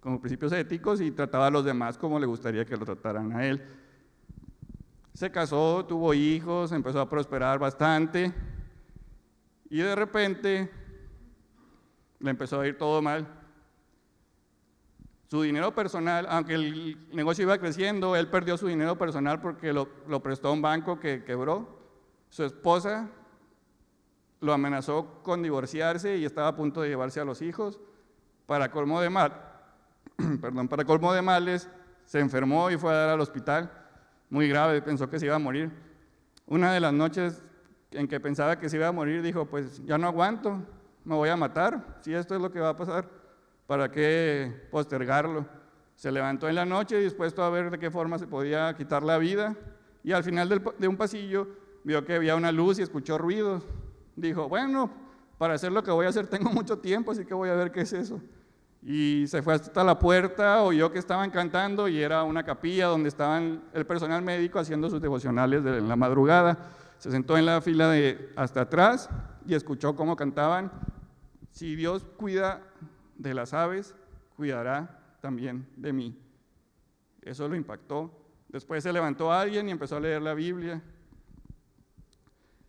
con 0.00 0.20
principios 0.20 0.52
éticos 0.52 1.00
y 1.00 1.12
trataba 1.12 1.46
a 1.46 1.50
los 1.50 1.64
demás 1.64 1.96
como 1.96 2.20
le 2.20 2.26
gustaría 2.26 2.66
que 2.66 2.76
lo 2.76 2.84
trataran 2.84 3.32
a 3.32 3.46
él. 3.46 3.62
Se 5.16 5.30
casó, 5.30 5.82
tuvo 5.86 6.12
hijos, 6.12 6.72
empezó 6.72 7.00
a 7.00 7.08
prosperar 7.08 7.58
bastante 7.58 8.34
y 9.70 9.78
de 9.78 9.94
repente 9.94 10.70
le 12.18 12.30
empezó 12.30 12.60
a 12.60 12.66
ir 12.66 12.76
todo 12.76 13.00
mal. 13.00 13.26
Su 15.30 15.40
dinero 15.40 15.74
personal, 15.74 16.26
aunque 16.28 16.52
el 16.52 17.08
negocio 17.12 17.44
iba 17.44 17.56
creciendo, 17.56 18.14
él 18.14 18.28
perdió 18.28 18.58
su 18.58 18.66
dinero 18.66 18.98
personal 18.98 19.40
porque 19.40 19.72
lo, 19.72 19.88
prestó 20.22 20.48
a 20.48 20.52
un 20.52 20.60
banco 20.60 21.00
que 21.00 21.24
quebró. 21.24 21.80
Su 22.28 22.44
esposa 22.44 23.08
lo 24.40 24.52
amenazó 24.52 25.22
con 25.22 25.42
divorciarse 25.42 26.18
y 26.18 26.26
estaba 26.26 26.48
a 26.48 26.56
punto 26.56 26.82
de 26.82 26.90
llevarse 26.90 27.20
a 27.20 27.24
los 27.24 27.40
hijos. 27.40 27.80
Para 28.44 28.70
colmo 28.70 29.00
de 29.00 29.08
mal, 29.08 29.32
perdón, 30.42 30.68
para 30.68 30.84
colmo 30.84 31.14
de 31.14 31.22
males, 31.22 31.70
se 32.04 32.20
enfermó 32.20 32.70
y 32.70 32.76
fue 32.76 32.92
a 32.92 32.96
dar 32.96 33.08
al 33.08 33.20
hospital 33.22 33.85
muy 34.30 34.48
grave, 34.48 34.82
pensó 34.82 35.08
que 35.08 35.18
se 35.18 35.26
iba 35.26 35.36
a 35.36 35.38
morir. 35.38 35.70
Una 36.46 36.72
de 36.72 36.80
las 36.80 36.92
noches 36.92 37.42
en 37.90 38.08
que 38.08 38.20
pensaba 38.20 38.58
que 38.58 38.68
se 38.68 38.76
iba 38.76 38.88
a 38.88 38.92
morir, 38.92 39.22
dijo, 39.22 39.46
pues 39.46 39.84
ya 39.84 39.98
no 39.98 40.06
aguanto, 40.06 40.62
me 41.04 41.14
voy 41.14 41.28
a 41.28 41.36
matar, 41.36 41.98
si 42.00 42.14
esto 42.14 42.34
es 42.34 42.40
lo 42.40 42.50
que 42.50 42.60
va 42.60 42.70
a 42.70 42.76
pasar, 42.76 43.08
¿para 43.66 43.90
qué 43.90 44.68
postergarlo? 44.70 45.46
Se 45.94 46.12
levantó 46.12 46.48
en 46.48 46.56
la 46.56 46.64
noche 46.64 46.98
dispuesto 46.98 47.42
a 47.42 47.50
ver 47.50 47.70
de 47.70 47.78
qué 47.78 47.90
forma 47.90 48.18
se 48.18 48.26
podía 48.26 48.74
quitar 48.76 49.02
la 49.02 49.18
vida 49.18 49.56
y 50.04 50.12
al 50.12 50.24
final 50.24 50.62
de 50.78 50.88
un 50.88 50.96
pasillo 50.96 51.48
vio 51.84 52.04
que 52.04 52.16
había 52.16 52.36
una 52.36 52.52
luz 52.52 52.78
y 52.78 52.82
escuchó 52.82 53.16
ruidos. 53.16 53.64
Dijo, 54.14 54.48
bueno, 54.48 54.90
para 55.38 55.54
hacer 55.54 55.72
lo 55.72 55.82
que 55.82 55.90
voy 55.90 56.06
a 56.06 56.10
hacer 56.10 56.26
tengo 56.26 56.50
mucho 56.50 56.78
tiempo, 56.78 57.12
así 57.12 57.24
que 57.24 57.34
voy 57.34 57.48
a 57.48 57.54
ver 57.54 57.72
qué 57.72 57.80
es 57.80 57.92
eso 57.92 58.20
y 58.88 59.26
se 59.26 59.42
fue 59.42 59.54
hasta 59.54 59.82
la 59.82 59.98
puerta, 59.98 60.62
oyó 60.62 60.92
que 60.92 61.00
estaban 61.00 61.32
cantando 61.32 61.88
y 61.88 62.00
era 62.00 62.22
una 62.22 62.44
capilla 62.44 62.86
donde 62.86 63.08
estaban 63.08 63.64
el 63.72 63.84
personal 63.84 64.22
médico 64.22 64.60
haciendo 64.60 64.88
sus 64.88 65.02
devocionales 65.02 65.64
de 65.64 65.80
la 65.80 65.96
madrugada. 65.96 66.70
Se 66.98 67.10
sentó 67.10 67.36
en 67.36 67.46
la 67.46 67.60
fila 67.60 67.90
de 67.90 68.30
hasta 68.36 68.60
atrás 68.60 69.10
y 69.44 69.54
escuchó 69.54 69.96
cómo 69.96 70.14
cantaban, 70.14 70.70
si 71.50 71.74
Dios 71.74 72.06
cuida 72.16 72.62
de 73.16 73.34
las 73.34 73.54
aves, 73.54 73.96
cuidará 74.36 75.00
también 75.20 75.66
de 75.74 75.92
mí. 75.92 76.16
Eso 77.22 77.48
lo 77.48 77.56
impactó. 77.56 78.12
Después 78.50 78.84
se 78.84 78.92
levantó 78.92 79.32
alguien 79.32 79.68
y 79.68 79.72
empezó 79.72 79.96
a 79.96 80.00
leer 80.00 80.22
la 80.22 80.34
Biblia. 80.34 80.80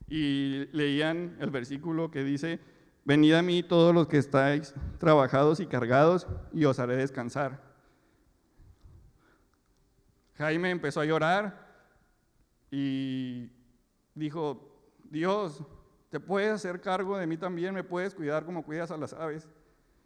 Y 0.09 0.65
leían 0.71 1.37
el 1.39 1.51
versículo 1.51 2.09
que 2.09 2.23
dice, 2.23 2.59
Venid 3.07 3.35
a 3.35 3.41
mí 3.41 3.63
todos 3.63 3.95
los 3.95 4.05
que 4.05 4.17
estáis 4.17 4.75
trabajados 4.97 5.61
y 5.61 5.65
cargados, 5.65 6.27
y 6.51 6.65
os 6.65 6.77
haré 6.77 6.97
descansar. 6.97 7.57
Jaime 10.33 10.71
empezó 10.71 10.99
a 10.99 11.05
llorar 11.05 11.85
y 12.69 13.49
dijo, 14.13 14.91
Dios, 15.05 15.63
te 16.09 16.19
puedes 16.19 16.51
hacer 16.51 16.81
cargo 16.81 17.17
de 17.17 17.25
mí 17.27 17.37
también, 17.37 17.73
me 17.73 17.85
puedes 17.85 18.13
cuidar 18.13 18.43
como 18.43 18.65
cuidas 18.65 18.91
a 18.91 18.97
las 18.97 19.13
aves. 19.13 19.47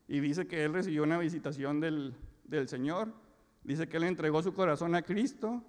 Y 0.08 0.20
dice 0.20 0.46
que 0.46 0.64
él 0.64 0.72
recibió 0.72 1.02
una 1.02 1.18
visitación 1.18 1.80
del, 1.80 2.16
del 2.44 2.70
Señor, 2.70 3.12
dice 3.64 3.90
que 3.90 3.98
él 3.98 4.04
entregó 4.04 4.44
su 4.44 4.54
corazón 4.54 4.94
a 4.94 5.02
Cristo, 5.02 5.64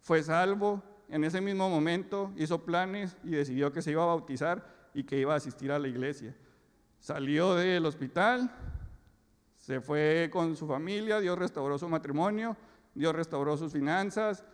fue 0.00 0.22
salvo, 0.22 0.80
en 1.08 1.24
ese 1.24 1.40
mismo 1.40 1.68
momento 1.68 2.30
hizo 2.36 2.64
planes 2.64 3.16
y 3.24 3.30
decidió 3.30 3.72
que 3.72 3.82
se 3.82 3.90
iba 3.90 4.04
a 4.04 4.06
bautizar 4.06 4.79
y 4.94 5.04
que 5.04 5.18
iba 5.18 5.34
a 5.34 5.36
asistir 5.36 5.72
a 5.72 5.78
la 5.78 5.88
iglesia. 5.88 6.34
Salió 6.98 7.54
del 7.54 7.86
hospital, 7.86 8.50
se 9.56 9.80
fue 9.80 10.28
con 10.32 10.56
su 10.56 10.66
familia, 10.66 11.20
Dios 11.20 11.38
restauró 11.38 11.78
su 11.78 11.88
matrimonio, 11.88 12.56
Dios 12.94 13.14
restauró 13.14 13.56
sus 13.56 13.72
finanzas. 13.72 14.44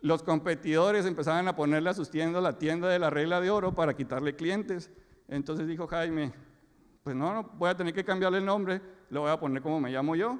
Los 0.00 0.22
competidores 0.22 1.04
empezaban 1.04 1.46
a 1.46 1.54
ponerle 1.54 1.90
a 1.90 1.94
sus 1.94 2.10
tiendas 2.10 2.42
la 2.42 2.58
tienda 2.58 2.88
de 2.88 2.98
la 2.98 3.10
regla 3.10 3.40
de 3.40 3.50
oro 3.50 3.74
para 3.74 3.94
quitarle 3.94 4.34
clientes. 4.34 4.90
Entonces 5.28 5.66
dijo 5.66 5.86
Jaime, 5.86 6.32
pues 7.02 7.14
no, 7.14 7.34
no, 7.34 7.42
voy 7.54 7.70
a 7.70 7.76
tener 7.76 7.94
que 7.94 8.04
cambiarle 8.04 8.38
el 8.38 8.46
nombre, 8.46 8.80
lo 9.10 9.22
voy 9.22 9.30
a 9.30 9.38
poner 9.38 9.62
como 9.62 9.80
me 9.80 9.90
llamo 9.90 10.16
yo. 10.16 10.38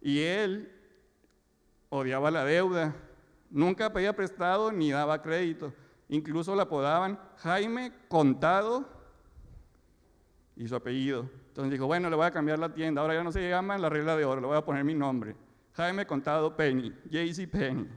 Y 0.00 0.20
él 0.20 0.70
odiaba 1.88 2.30
la 2.30 2.44
deuda, 2.44 2.94
nunca 3.50 3.92
pedía 3.92 4.14
prestado 4.14 4.70
ni 4.70 4.90
daba 4.90 5.22
crédito. 5.22 5.72
Incluso 6.08 6.54
la 6.56 6.62
apodaban 6.62 7.18
Jaime 7.38 7.92
Contado 8.08 8.88
y 10.56 10.66
su 10.66 10.74
apellido. 10.74 11.28
Entonces 11.48 11.72
dijo, 11.72 11.86
bueno, 11.86 12.08
le 12.08 12.16
voy 12.16 12.26
a 12.26 12.30
cambiar 12.30 12.58
la 12.58 12.72
tienda. 12.72 13.02
Ahora 13.02 13.14
ya 13.14 13.22
no 13.22 13.32
se 13.32 13.48
llama 13.48 13.76
la 13.78 13.88
regla 13.88 14.16
de 14.16 14.24
oro, 14.24 14.40
le 14.40 14.46
voy 14.46 14.56
a 14.56 14.64
poner 14.64 14.84
mi 14.84 14.94
nombre. 14.94 15.36
Jaime 15.74 16.06
Contado 16.06 16.56
Penny, 16.56 16.92
JC 17.10 17.48
Penny. 17.48 17.88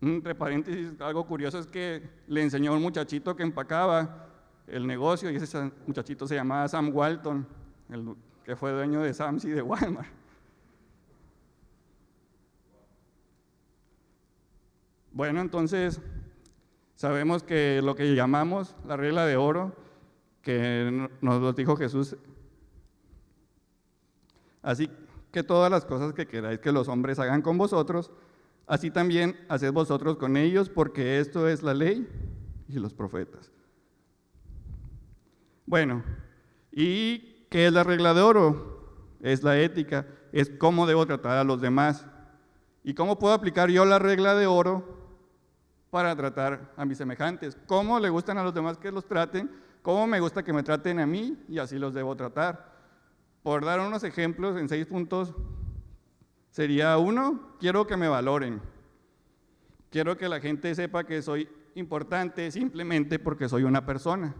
Entre 0.00 0.34
paréntesis, 0.34 1.00
algo 1.00 1.26
curioso 1.26 1.58
es 1.58 1.66
que 1.66 2.08
le 2.28 2.42
enseñó 2.42 2.72
a 2.72 2.76
un 2.76 2.82
muchachito 2.82 3.34
que 3.34 3.42
empacaba 3.42 4.26
el 4.66 4.86
negocio 4.86 5.30
y 5.30 5.36
ese 5.36 5.72
muchachito 5.86 6.26
se 6.26 6.36
llamaba 6.36 6.68
Sam 6.68 6.94
Walton, 6.94 7.46
el 7.90 8.14
que 8.44 8.54
fue 8.54 8.72
dueño 8.72 9.02
de 9.02 9.12
Sam's 9.12 9.44
y 9.44 9.50
de 9.50 9.62
Walmart. 9.62 10.17
Bueno, 15.18 15.40
entonces 15.40 16.00
sabemos 16.94 17.42
que 17.42 17.82
lo 17.82 17.96
que 17.96 18.14
llamamos 18.14 18.76
la 18.86 18.96
regla 18.96 19.26
de 19.26 19.36
oro, 19.36 19.74
que 20.42 21.08
nos 21.20 21.42
lo 21.42 21.52
dijo 21.52 21.74
Jesús, 21.74 22.16
así 24.62 24.88
que 25.32 25.42
todas 25.42 25.72
las 25.72 25.84
cosas 25.84 26.12
que 26.12 26.28
queráis 26.28 26.60
que 26.60 26.70
los 26.70 26.86
hombres 26.86 27.18
hagan 27.18 27.42
con 27.42 27.58
vosotros, 27.58 28.12
así 28.68 28.92
también 28.92 29.36
haced 29.48 29.72
vosotros 29.72 30.18
con 30.18 30.36
ellos, 30.36 30.68
porque 30.68 31.18
esto 31.18 31.48
es 31.48 31.64
la 31.64 31.74
ley 31.74 32.06
y 32.68 32.74
los 32.74 32.94
profetas. 32.94 33.50
Bueno, 35.66 36.04
¿y 36.70 37.44
qué 37.50 37.66
es 37.66 37.72
la 37.72 37.82
regla 37.82 38.14
de 38.14 38.20
oro? 38.20 39.16
Es 39.20 39.42
la 39.42 39.58
ética, 39.58 40.06
es 40.30 40.48
cómo 40.48 40.86
debo 40.86 41.04
tratar 41.06 41.38
a 41.38 41.42
los 41.42 41.60
demás. 41.60 42.06
¿Y 42.84 42.94
cómo 42.94 43.18
puedo 43.18 43.34
aplicar 43.34 43.68
yo 43.68 43.84
la 43.84 43.98
regla 43.98 44.36
de 44.36 44.46
oro 44.46 44.97
para 45.90 46.14
tratar 46.14 46.72
a 46.76 46.84
mis 46.84 46.98
semejantes. 46.98 47.56
¿Cómo 47.66 47.98
le 47.98 48.10
gustan 48.10 48.38
a 48.38 48.44
los 48.44 48.54
demás 48.54 48.76
que 48.78 48.92
los 48.92 49.06
traten? 49.06 49.50
¿Cómo 49.82 50.06
me 50.06 50.20
gusta 50.20 50.42
que 50.42 50.52
me 50.52 50.62
traten 50.62 51.00
a 51.00 51.06
mí? 51.06 51.36
Y 51.48 51.58
así 51.58 51.78
los 51.78 51.94
debo 51.94 52.14
tratar. 52.16 52.76
Por 53.42 53.64
dar 53.64 53.80
unos 53.80 54.04
ejemplos 54.04 54.58
en 54.58 54.68
seis 54.68 54.86
puntos, 54.86 55.34
sería 56.50 56.98
uno, 56.98 57.54
quiero 57.58 57.86
que 57.86 57.96
me 57.96 58.08
valoren. 58.08 58.60
Quiero 59.90 60.18
que 60.18 60.28
la 60.28 60.40
gente 60.40 60.74
sepa 60.74 61.04
que 61.04 61.22
soy 61.22 61.48
importante 61.74 62.50
simplemente 62.50 63.18
porque 63.18 63.48
soy 63.48 63.62
una 63.62 63.86
persona. 63.86 64.34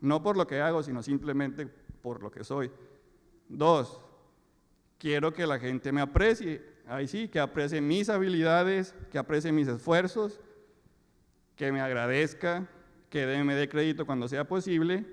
No 0.00 0.22
por 0.22 0.36
lo 0.36 0.46
que 0.46 0.60
hago, 0.60 0.82
sino 0.82 1.02
simplemente 1.02 1.66
por 1.66 2.22
lo 2.22 2.30
que 2.30 2.44
soy. 2.44 2.70
Dos, 3.48 4.00
quiero 4.98 5.32
que 5.32 5.46
la 5.46 5.58
gente 5.58 5.92
me 5.92 6.02
aprecie. 6.02 6.62
Ahí 6.86 7.06
sí, 7.06 7.28
que 7.28 7.40
aprecie 7.40 7.80
mis 7.80 8.10
habilidades, 8.10 8.94
que 9.10 9.18
aprecie 9.18 9.52
mis 9.52 9.68
esfuerzos 9.68 10.40
que 11.60 11.70
me 11.72 11.82
agradezca, 11.82 12.66
que 13.10 13.26
me 13.44 13.54
dé 13.54 13.68
crédito 13.68 14.06
cuando 14.06 14.26
sea 14.28 14.48
posible 14.48 15.04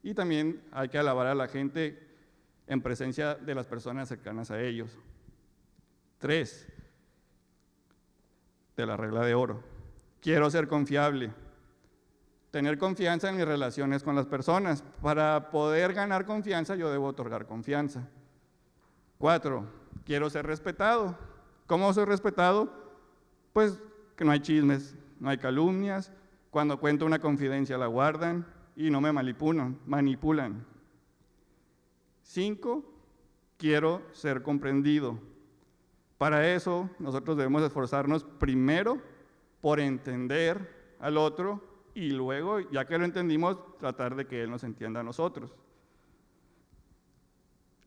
y 0.00 0.14
también 0.14 0.62
hay 0.70 0.88
que 0.88 0.96
alabar 0.96 1.26
a 1.26 1.34
la 1.34 1.48
gente 1.48 1.98
en 2.68 2.80
presencia 2.80 3.34
de 3.34 3.52
las 3.52 3.66
personas 3.66 4.08
cercanas 4.08 4.52
a 4.52 4.62
ellos. 4.62 4.96
Tres, 6.18 6.68
de 8.76 8.86
la 8.86 8.96
regla 8.96 9.26
de 9.26 9.34
oro. 9.34 9.64
Quiero 10.20 10.48
ser 10.50 10.68
confiable. 10.68 11.32
Tener 12.52 12.78
confianza 12.78 13.30
en 13.30 13.36
mis 13.36 13.44
relaciones 13.44 14.04
con 14.04 14.14
las 14.14 14.26
personas. 14.26 14.84
Para 15.02 15.50
poder 15.50 15.94
ganar 15.94 16.26
confianza 16.26 16.76
yo 16.76 16.92
debo 16.92 17.06
otorgar 17.08 17.44
confianza. 17.44 18.08
Cuatro, 19.18 19.66
quiero 20.04 20.30
ser 20.30 20.46
respetado. 20.46 21.18
¿Cómo 21.66 21.92
soy 21.92 22.04
respetado? 22.04 22.72
Pues 23.52 23.80
que 24.14 24.24
no 24.24 24.30
hay 24.30 24.38
chismes, 24.38 24.94
no 25.20 25.30
hay 25.30 25.38
calumnias, 25.38 26.12
cuando 26.50 26.80
cuento 26.80 27.06
una 27.06 27.18
confidencia 27.18 27.78
la 27.78 27.86
guardan 27.86 28.46
y 28.76 28.90
no 28.90 29.00
me 29.00 29.12
manipulan. 29.12 29.78
manipulan. 29.86 30.64
Cinco, 32.22 32.84
quiero 33.56 34.02
ser 34.12 34.42
comprendido. 34.42 35.18
Para 36.16 36.52
eso 36.52 36.90
nosotros 36.98 37.36
debemos 37.36 37.62
esforzarnos 37.62 38.24
primero 38.24 38.98
por 39.60 39.80
entender 39.80 40.96
al 41.00 41.16
otro 41.16 41.62
y 41.94 42.10
luego, 42.10 42.60
ya 42.70 42.86
que 42.86 42.98
lo 42.98 43.04
entendimos, 43.04 43.58
tratar 43.78 44.14
de 44.14 44.26
que 44.26 44.42
él 44.42 44.50
nos 44.50 44.64
entienda 44.64 45.00
a 45.00 45.04
nosotros. 45.04 45.54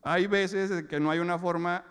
Hay 0.02 0.26
veces 0.26 0.84
que 0.84 1.00
no 1.00 1.10
hay 1.10 1.20
una 1.20 1.38
forma 1.38 1.84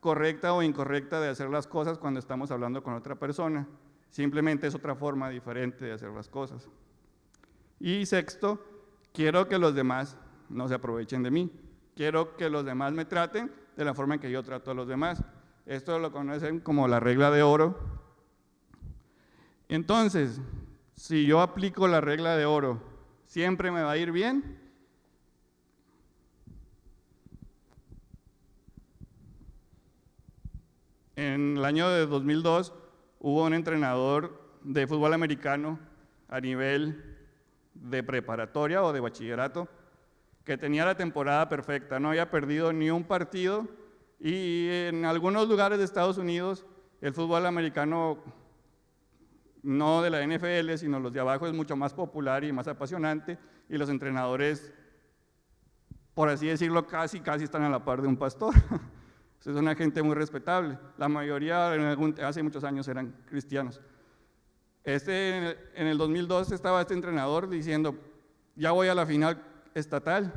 correcta 0.00 0.52
o 0.54 0.62
incorrecta 0.62 1.20
de 1.20 1.28
hacer 1.28 1.50
las 1.50 1.66
cosas 1.66 1.98
cuando 1.98 2.20
estamos 2.20 2.50
hablando 2.50 2.82
con 2.82 2.94
otra 2.94 3.16
persona. 3.16 3.66
Simplemente 4.10 4.66
es 4.66 4.74
otra 4.74 4.94
forma 4.94 5.28
diferente 5.28 5.84
de 5.84 5.92
hacer 5.92 6.10
las 6.10 6.28
cosas. 6.28 6.68
Y 7.78 8.06
sexto, 8.06 8.64
quiero 9.12 9.48
que 9.48 9.58
los 9.58 9.74
demás 9.74 10.16
no 10.48 10.66
se 10.68 10.74
aprovechen 10.74 11.22
de 11.22 11.30
mí. 11.30 11.50
Quiero 11.94 12.36
que 12.36 12.48
los 12.48 12.64
demás 12.64 12.92
me 12.92 13.04
traten 13.04 13.52
de 13.76 13.84
la 13.84 13.94
forma 13.94 14.14
en 14.14 14.20
que 14.20 14.30
yo 14.30 14.42
trato 14.42 14.70
a 14.70 14.74
los 14.74 14.88
demás. 14.88 15.22
Esto 15.66 15.98
lo 15.98 16.10
conocen 16.10 16.60
como 16.60 16.88
la 16.88 17.00
regla 17.00 17.30
de 17.30 17.42
oro. 17.42 17.78
Entonces, 19.68 20.40
si 20.94 21.26
yo 21.26 21.40
aplico 21.40 21.86
la 21.86 22.00
regla 22.00 22.36
de 22.36 22.46
oro, 22.46 22.80
¿siempre 23.26 23.70
me 23.70 23.82
va 23.82 23.92
a 23.92 23.96
ir 23.96 24.10
bien? 24.10 24.58
En 31.16 31.56
el 31.56 31.64
año 31.64 31.88
de 31.88 32.06
2002 32.06 32.72
hubo 33.20 33.44
un 33.44 33.54
entrenador 33.54 34.40
de 34.62 34.86
fútbol 34.86 35.14
americano 35.14 35.78
a 36.28 36.40
nivel 36.40 37.16
de 37.74 38.02
preparatoria 38.02 38.82
o 38.82 38.92
de 38.92 39.00
bachillerato 39.00 39.68
que 40.44 40.56
tenía 40.56 40.84
la 40.84 40.96
temporada 40.96 41.48
perfecta, 41.48 42.00
no 42.00 42.08
había 42.08 42.30
perdido 42.30 42.72
ni 42.72 42.90
un 42.90 43.04
partido 43.04 43.68
y 44.18 44.68
en 44.70 45.04
algunos 45.04 45.46
lugares 45.48 45.78
de 45.78 45.84
Estados 45.84 46.16
Unidos 46.18 46.64
el 47.00 47.12
fútbol 47.12 47.46
americano, 47.46 48.18
no 49.62 50.02
de 50.02 50.10
la 50.10 50.26
NFL, 50.26 50.76
sino 50.76 50.98
los 50.98 51.12
de 51.12 51.20
abajo, 51.20 51.46
es 51.46 51.52
mucho 51.52 51.76
más 51.76 51.92
popular 51.94 52.44
y 52.44 52.52
más 52.52 52.66
apasionante 52.66 53.38
y 53.68 53.76
los 53.76 53.90
entrenadores, 53.90 54.72
por 56.14 56.28
así 56.28 56.46
decirlo, 56.46 56.86
casi, 56.86 57.20
casi 57.20 57.44
están 57.44 57.62
a 57.62 57.68
la 57.68 57.84
par 57.84 58.00
de 58.02 58.08
un 58.08 58.16
pastor. 58.16 58.54
es 59.40 59.56
una 59.56 59.74
gente 59.74 60.02
muy 60.02 60.14
respetable. 60.14 60.78
La 60.96 61.08
mayoría 61.08 61.72
hace 62.26 62.42
muchos 62.42 62.64
años 62.64 62.86
eran 62.88 63.14
cristianos. 63.26 63.80
Este, 64.84 65.56
en 65.74 65.86
el 65.86 65.98
2002 65.98 66.52
estaba 66.52 66.80
este 66.80 66.94
entrenador 66.94 67.48
diciendo, 67.48 67.94
ya 68.56 68.72
voy 68.72 68.88
a 68.88 68.94
la 68.94 69.06
final 69.06 69.42
estatal. 69.74 70.32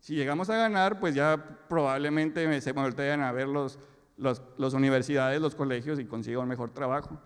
Si 0.00 0.14
llegamos 0.14 0.50
a 0.50 0.56
ganar, 0.56 1.00
pues 1.00 1.14
ya 1.14 1.58
probablemente 1.68 2.60
se 2.60 2.72
voltean 2.72 3.22
a 3.22 3.32
ver 3.32 3.48
los, 3.48 3.78
las 4.16 4.74
universidades, 4.74 5.40
los 5.40 5.54
colegios 5.54 5.98
y 5.98 6.04
consigo 6.04 6.42
un 6.42 6.48
mejor 6.48 6.70
trabajo. 6.70 7.20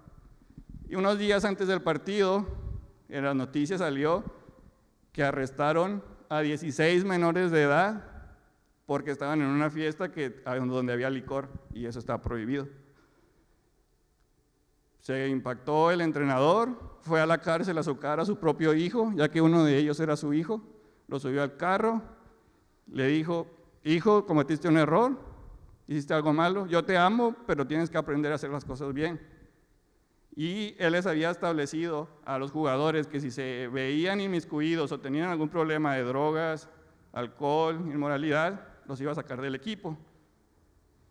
Y 0.89 0.95
unos 0.95 1.19
días 1.19 1.45
antes 1.45 1.69
del 1.69 1.83
partido, 1.83 2.47
en 3.09 3.25
las 3.25 3.35
noticias 3.35 3.81
salió 3.81 4.25
que 5.13 5.25
arrestaron 5.25 6.03
a 6.29 6.41
16 6.41 7.05
menores 7.05 7.51
de 7.51 7.63
edad 7.63 8.20
porque 8.91 9.13
estaban 9.13 9.41
en 9.41 9.47
una 9.47 9.71
fiesta 9.71 10.11
que, 10.11 10.31
donde 10.31 10.93
había 10.93 11.09
licor 11.11 11.49
y 11.73 11.87
eso 11.87 12.01
estaba 12.01 12.21
prohibido. 12.21 12.67
Se 14.99 15.29
impactó 15.29 15.93
el 15.93 16.01
entrenador, 16.01 16.99
fue 17.03 17.21
a 17.21 17.27
la 17.27 17.39
cárcel 17.39 17.79
a 17.79 17.85
sacar 17.85 18.19
a 18.19 18.25
su 18.25 18.41
propio 18.41 18.75
hijo, 18.75 19.13
ya 19.15 19.31
que 19.31 19.41
uno 19.41 19.63
de 19.63 19.77
ellos 19.77 20.01
era 20.01 20.17
su 20.17 20.35
hijo, 20.35 20.61
lo 21.07 21.21
subió 21.21 21.45
al 21.45 21.57
carro, 21.57 22.03
le 22.89 23.07
dijo, 23.07 23.47
hijo, 23.85 24.27
cometiste 24.27 24.67
un 24.67 24.79
error, 24.79 25.17
hiciste 25.87 26.13
algo 26.13 26.33
malo, 26.33 26.67
yo 26.67 26.85
te 26.85 26.99
amo, 26.99 27.37
pero 27.47 27.69
tienes 27.69 27.91
que 27.91 27.99
aprender 27.99 28.33
a 28.33 28.35
hacer 28.35 28.51
las 28.51 28.65
cosas 28.65 28.93
bien. 28.93 29.21
Y 30.35 30.75
él 30.81 30.95
les 30.95 31.07
había 31.07 31.31
establecido 31.31 32.09
a 32.25 32.39
los 32.39 32.51
jugadores 32.51 33.07
que 33.07 33.21
si 33.21 33.31
se 33.31 33.69
veían 33.69 34.21
inmiscuidos 34.21 34.91
o 34.91 34.99
tenían 34.99 35.31
algún 35.31 35.49
problema 35.49 35.95
de 35.95 36.03
drogas, 36.03 36.69
alcohol, 37.13 37.77
inmoralidad, 37.87 38.70
los 38.91 39.01
iba 39.01 39.13
a 39.13 39.15
sacar 39.15 39.41
del 39.41 39.55
equipo 39.55 39.97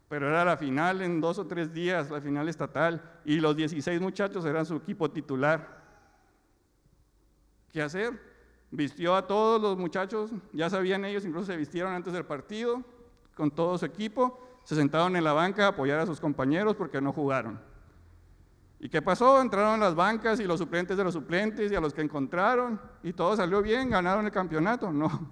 pero 0.10 0.28
era 0.28 0.44
la 0.44 0.58
final 0.58 1.04
en 1.04 1.22
dos 1.22 1.38
o 1.38 1.46
tres 1.46 1.72
días, 1.72 2.10
la 2.10 2.20
final 2.20 2.50
estatal, 2.50 3.02
y 3.24 3.40
los 3.40 3.56
16 3.56 4.02
muchachos 4.02 4.44
eran 4.44 4.66
su 4.66 4.76
equipo 4.76 5.10
titular. 5.12 5.80
¿Qué 7.72 7.80
hacer? 7.80 8.20
Vistió 8.72 9.16
a 9.16 9.28
todos 9.28 9.62
los 9.62 9.78
muchachos, 9.78 10.32
ya 10.52 10.68
sabían 10.68 11.06
ellos, 11.06 11.26
incluso 11.26 11.46
se 11.46 11.58
vistieron 11.58 11.94
antes 11.94 12.12
del 12.12 12.26
partido, 12.26 12.84
con 13.36 13.52
todo 13.52 13.78
su 13.78 13.86
equipo, 13.86 14.44
se 14.64 14.76
sentaron 14.76 15.16
en 15.16 15.24
la 15.24 15.34
banca 15.34 15.66
a 15.66 15.70
apoyar 15.70 16.00
a 16.00 16.08
sus 16.08 16.20
compañeros 16.20 16.76
porque 16.76 17.00
no 17.00 17.14
jugaron. 17.14 17.62
¿Y 18.80 18.90
qué 18.90 19.04
pasó? 19.04 19.40
Entraron 19.40 19.80
las 19.80 19.94
bancas 19.94 20.40
y 20.40 20.46
los 20.46 20.58
suplentes 20.58 20.98
de 20.98 21.04
los 21.04 21.14
suplentes 21.14 21.72
y 21.72 21.76
a 21.76 21.82
los 21.82 21.94
que 21.94 22.02
encontraron, 22.02 22.82
y 23.04 23.14
todo 23.14 23.36
salió 23.36 23.62
bien, 23.62 23.92
ganaron 23.92 24.26
el 24.26 24.32
campeonato. 24.32 24.92
No, 24.92 25.30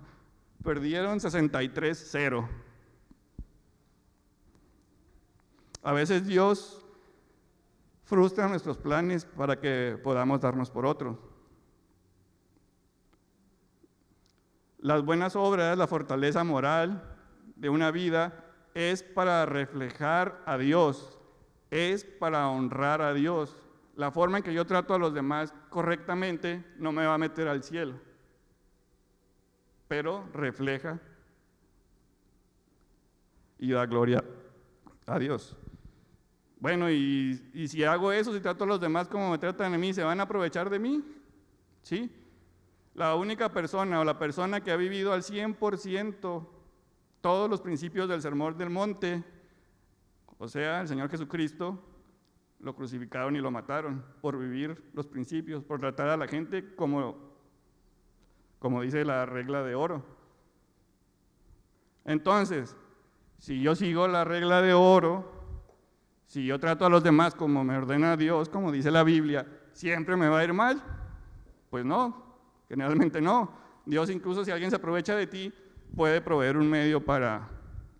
perdieron 0.64 1.20
63-0. 1.20 2.48
A 5.84 5.94
veces 5.94 6.26
Dios 6.26 6.86
frustra 8.04 8.48
nuestros 8.48 8.78
planes 8.78 9.26
para 9.26 9.60
que 9.60 10.00
podamos 10.04 10.42
darnos 10.42 10.70
por 10.70 10.86
otros. 10.86 11.18
Las 14.80 15.04
buenas 15.04 15.36
obras, 15.36 15.78
la 15.78 15.88
fortaleza 15.88 16.44
moral 16.44 17.18
de 17.56 17.70
una 17.70 17.92
vida 17.92 18.46
es 18.74 19.02
para 19.02 19.46
reflejar 19.46 20.42
a 20.46 20.58
Dios, 20.58 21.20
es 21.72 22.06
para 22.06 22.48
honrar 22.48 23.02
a 23.02 23.14
Dios. 23.14 23.58
La 23.96 24.12
forma 24.12 24.38
en 24.38 24.44
que 24.44 24.54
yo 24.54 24.66
trato 24.66 24.94
a 24.94 25.00
los 25.00 25.14
demás 25.14 25.54
correctamente 25.70 26.64
no 26.78 26.92
me 26.92 27.06
va 27.06 27.16
a 27.16 27.18
meter 27.18 27.48
al 27.48 27.64
cielo, 27.64 28.00
pero 29.88 30.28
refleja 30.34 31.00
y 33.60 33.72
da 33.72 33.86
gloria 33.86 34.24
a 35.06 35.20
Dios. 35.20 35.56
Bueno, 36.60 36.90
y, 36.90 37.40
si 37.68 37.84
hago 37.84 38.12
eso, 38.12 38.34
si 38.34 38.40
trato 38.40 38.64
a 38.64 38.68
los 38.68 38.82
demás 38.82 39.08
como 39.08 39.32
me 39.32 39.38
tratan 39.38 39.74
a 39.74 39.78
mí, 39.78 39.94
¿se 39.94 40.04
van 40.04 40.20
a 40.20 40.24
aprovechar 40.24 40.70
de 40.70 40.80
mí? 40.80 41.04
¿Sí? 41.84 42.12
La 42.96 43.16
única 43.16 43.52
persona 43.52 44.00
o 44.00 44.04
la 44.04 44.18
persona 44.18 44.62
que 44.62 44.72
ha 44.72 44.76
vivido 44.76 45.14
al 45.14 45.22
100% 45.22 46.48
todos 47.22 47.50
los 47.50 47.62
principios 47.62 48.10
del 48.10 48.22
sermón 48.22 48.58
del 48.58 48.70
monte, 48.70 49.24
o 50.40 50.48
sea, 50.48 50.82
el 50.82 50.88
Señor 50.88 51.10
Jesucristo, 51.10 51.84
lo 52.60 52.76
crucificaron 52.76 53.36
y 53.36 53.40
lo 53.40 53.52
mataron 53.52 54.04
por 54.22 54.38
vivir 54.40 54.84
los 54.94 55.06
principios, 55.06 55.64
por 55.64 55.80
tratar 55.80 56.10
a 56.10 56.18
la 56.18 56.28
gente 56.28 56.76
como, 56.76 57.27
como 58.60 58.82
dice 58.82 59.06
la 59.06 59.26
regla 59.26 59.64
de 59.64 59.76
oro. 59.76 60.04
Entonces, 62.06 62.76
si 63.38 63.62
yo 63.62 63.76
sigo 63.76 64.08
la 64.08 64.24
regla 64.24 64.62
de 64.62 64.74
oro, 64.74 65.32
si 66.26 66.46
yo 66.46 66.60
trato 66.60 66.86
a 66.86 66.90
los 66.90 67.04
demás 67.04 67.36
como 67.36 67.64
me 67.64 67.78
ordena 67.78 68.18
Dios, 68.18 68.50
como 68.50 68.72
dice 68.72 68.92
la 68.92 69.04
Biblia, 69.04 69.46
¿siempre 69.74 70.16
me 70.16 70.28
va 70.28 70.40
a 70.40 70.44
ir 70.44 70.54
mal? 70.54 70.82
Pues 71.70 71.86
no, 71.86 72.24
generalmente 72.68 73.22
no. 73.22 73.52
Dios 73.86 74.10
incluso 74.10 74.44
si 74.44 74.52
alguien 74.52 74.70
se 74.70 74.76
aprovecha 74.76 75.16
de 75.16 75.28
ti, 75.28 75.54
puede 75.96 76.22
proveer 76.22 76.58
un 76.58 76.70
medio 76.70 77.04
para, 77.04 77.48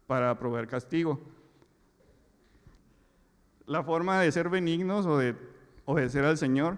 para 0.08 0.38
proveer 0.38 0.68
castigo. 0.68 1.20
La 3.66 3.84
forma 3.84 4.20
de 4.20 4.32
ser 4.32 4.50
benignos 4.50 5.06
o 5.06 5.18
de 5.18 5.36
obedecer 5.86 6.26
al 6.26 6.38
Señor 6.38 6.78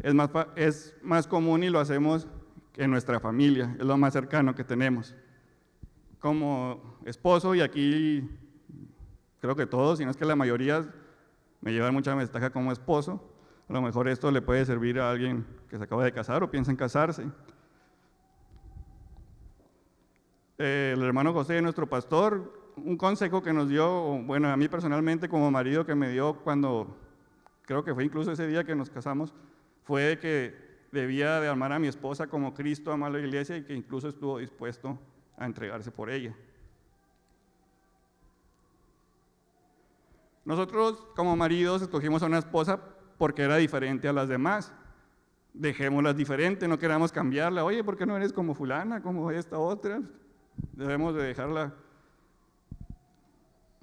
es 0.00 0.14
más, 0.14 0.30
es 0.56 0.96
más 1.02 1.26
común 1.26 1.62
y 1.62 1.70
lo 1.70 1.80
hacemos 1.80 2.26
en 2.78 2.90
nuestra 2.90 3.20
familia, 3.20 3.76
es 3.78 3.84
lo 3.84 3.98
más 3.98 4.14
cercano 4.14 4.54
que 4.54 4.64
tenemos. 4.64 5.14
Como 6.18 6.98
esposo, 7.04 7.54
y 7.54 7.60
aquí 7.60 8.26
Creo 9.40 9.54
que 9.54 9.66
todos, 9.66 9.98
si 9.98 10.04
no 10.04 10.10
es 10.10 10.16
que 10.16 10.24
la 10.24 10.36
mayoría 10.36 10.84
me 11.60 11.72
llevan 11.72 11.94
mucha 11.94 12.14
ventaja 12.14 12.50
como 12.50 12.72
esposo. 12.72 13.22
A 13.68 13.72
lo 13.72 13.82
mejor 13.82 14.08
esto 14.08 14.30
le 14.30 14.42
puede 14.42 14.64
servir 14.64 14.98
a 14.98 15.10
alguien 15.10 15.46
que 15.68 15.78
se 15.78 15.84
acaba 15.84 16.04
de 16.04 16.12
casar 16.12 16.42
o 16.42 16.50
piensa 16.50 16.70
en 16.70 16.76
casarse. 16.76 17.26
El 20.56 21.02
hermano 21.02 21.32
José, 21.32 21.62
nuestro 21.62 21.88
pastor, 21.88 22.72
un 22.76 22.96
consejo 22.96 23.42
que 23.42 23.52
nos 23.52 23.68
dio, 23.68 24.20
bueno, 24.24 24.48
a 24.48 24.56
mí 24.56 24.68
personalmente 24.68 25.28
como 25.28 25.50
marido 25.50 25.86
que 25.86 25.94
me 25.94 26.10
dio 26.10 26.40
cuando, 26.40 26.96
creo 27.62 27.84
que 27.84 27.94
fue 27.94 28.04
incluso 28.04 28.32
ese 28.32 28.48
día 28.48 28.64
que 28.64 28.74
nos 28.74 28.90
casamos, 28.90 29.32
fue 29.84 30.18
que 30.20 30.67
debía 30.90 31.40
de 31.40 31.48
amar 31.48 31.72
a 31.72 31.78
mi 31.78 31.88
esposa 31.88 32.26
como 32.26 32.54
Cristo 32.54 32.92
amó 32.92 33.06
a 33.06 33.10
la 33.10 33.18
iglesia 33.18 33.56
y 33.56 33.64
que 33.64 33.74
incluso 33.74 34.08
estuvo 34.08 34.38
dispuesto 34.38 34.98
a 35.36 35.46
entregarse 35.46 35.90
por 35.90 36.10
ella. 36.10 36.34
Nosotros 40.44 41.06
como 41.14 41.36
maridos 41.36 41.82
escogimos 41.82 42.22
a 42.22 42.26
una 42.26 42.38
esposa 42.38 42.80
porque 43.18 43.42
era 43.42 43.56
diferente 43.56 44.08
a 44.08 44.12
las 44.12 44.28
demás. 44.28 44.72
Dejémoslas 45.52 46.16
diferente, 46.16 46.68
no 46.68 46.78
queramos 46.78 47.12
cambiarla. 47.12 47.64
Oye, 47.64 47.84
¿por 47.84 47.96
qué 47.96 48.06
no 48.06 48.16
eres 48.16 48.32
como 48.32 48.54
fulana, 48.54 49.02
como 49.02 49.30
esta 49.30 49.58
otra? 49.58 50.00
Debemos 50.72 51.14
de 51.14 51.22
dejarla 51.24 51.74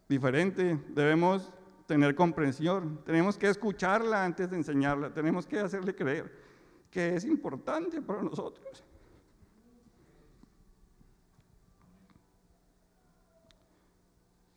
diferente. 0.08 0.80
Debemos 0.90 1.52
tener 1.86 2.16
comprensión, 2.16 3.00
tenemos 3.06 3.38
que 3.38 3.48
escucharla 3.48 4.26
antes 4.26 4.50
de 4.50 4.58
enseñarla, 4.58 5.14
tenemos 5.14 5.46
que 5.46 5.60
hacerle 5.60 5.94
creer 5.94 6.32
que 6.96 7.14
es 7.14 7.26
importante 7.26 8.02
para 8.02 8.24
nosotros. 8.24 8.82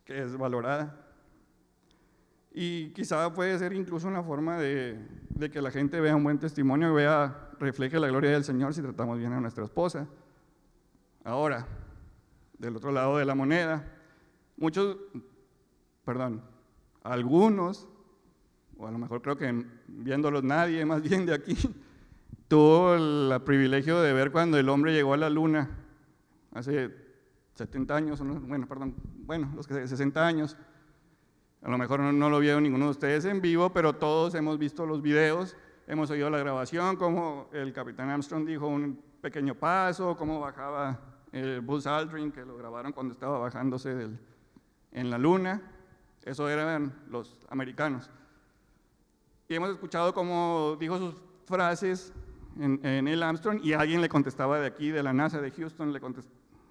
que 0.04 0.22
es 0.22 0.36
valorada. 0.38 0.96
Y 2.52 2.90
quizá 2.90 3.34
puede 3.34 3.58
ser 3.58 3.72
incluso 3.72 4.06
una 4.06 4.22
forma 4.22 4.56
de, 4.56 5.04
que 5.52 5.60
la 5.60 5.72
gente 5.72 6.00
vea 6.00 6.14
un 6.14 6.22
buen 6.22 6.38
testimonio, 6.38 6.94
vea, 6.94 7.50
refleje 7.58 7.98
la 7.98 8.06
gloria 8.06 8.30
del 8.30 8.44
Señor 8.44 8.72
si 8.72 8.82
tratamos 8.82 9.18
bien 9.18 9.32
a 9.32 9.40
nuestra 9.40 9.64
esposa. 9.64 10.06
Ahora, 11.24 11.66
del 12.56 12.76
otro 12.76 12.92
lado 12.92 13.18
de 13.18 13.24
la 13.24 13.34
moneda, 13.34 13.84
muchos, 14.56 14.96
perdón, 16.04 16.40
algunos, 17.02 17.88
o 18.78 18.86
a 18.86 18.92
lo 18.92 18.98
mejor 18.98 19.22
creo 19.22 19.36
que 19.36 19.66
viéndolos 19.88 20.44
nadie 20.44 20.84
más 20.86 21.02
bien 21.02 21.26
de 21.26 21.34
aquí, 21.34 21.56
tuvo 22.48 22.94
el 22.94 23.40
privilegio 23.42 24.00
de 24.00 24.12
ver 24.12 24.32
cuando 24.32 24.58
el 24.58 24.68
hombre 24.68 24.92
llegó 24.92 25.14
a 25.14 25.18
la 25.18 25.30
luna 25.30 25.70
hace 26.54 26.90
70 27.54 27.94
años, 27.94 28.20
bueno, 28.20 28.66
perdón, 28.66 28.94
bueno, 29.26 29.52
los 29.54 29.66
que 29.66 29.86
60 29.86 30.26
años. 30.26 30.56
A 31.62 31.68
lo 31.70 31.76
mejor 31.76 32.00
no, 32.00 32.30
lo 32.30 32.38
vieron 32.38 32.62
ninguno 32.62 32.86
de 32.86 32.92
ustedes 32.92 33.24
en 33.24 33.40
vivo, 33.40 33.70
pero 33.72 33.92
todos 33.92 34.34
hemos 34.34 34.58
visto 34.58 34.86
los 34.86 35.02
videos, 35.02 35.56
hemos 35.88 36.08
oído 36.10 36.30
la 36.30 36.38
grabación, 36.38 36.96
como 36.96 37.50
el 37.52 37.72
capitán 37.72 38.10
Armstrong 38.10 38.46
dijo 38.46 38.68
un 38.68 39.02
pequeño 39.20 39.56
paso, 39.56 40.16
cómo 40.16 40.38
bajaba 40.38 41.00
el 41.32 41.60
Buzz 41.60 41.86
Aldrin, 41.86 42.30
que 42.30 42.44
lo 42.44 42.56
grabaron 42.56 42.92
cuando 42.92 43.12
estaba 43.12 43.38
bajándose 43.38 43.94
del, 43.94 44.18
en 44.92 45.10
la 45.10 45.18
luna. 45.18 45.60
Eso 46.24 46.48
eran 46.48 46.94
los 47.10 47.44
americanos. 47.50 48.08
Y 49.48 49.54
hemos 49.54 49.70
escuchado 49.70 50.14
cómo 50.14 50.76
dijo 50.78 50.96
sus 50.98 51.16
frases 51.44 52.12
en, 52.58 52.84
en 52.84 53.08
el 53.08 53.22
Armstrong 53.22 53.60
y 53.62 53.72
alguien 53.72 54.00
le 54.00 54.08
contestaba 54.08 54.58
de 54.58 54.66
aquí, 54.66 54.90
de 54.90 55.02
la 55.02 55.12
NASA 55.12 55.40
de 55.40 55.50
Houston, 55.50 55.92
le, 55.92 56.00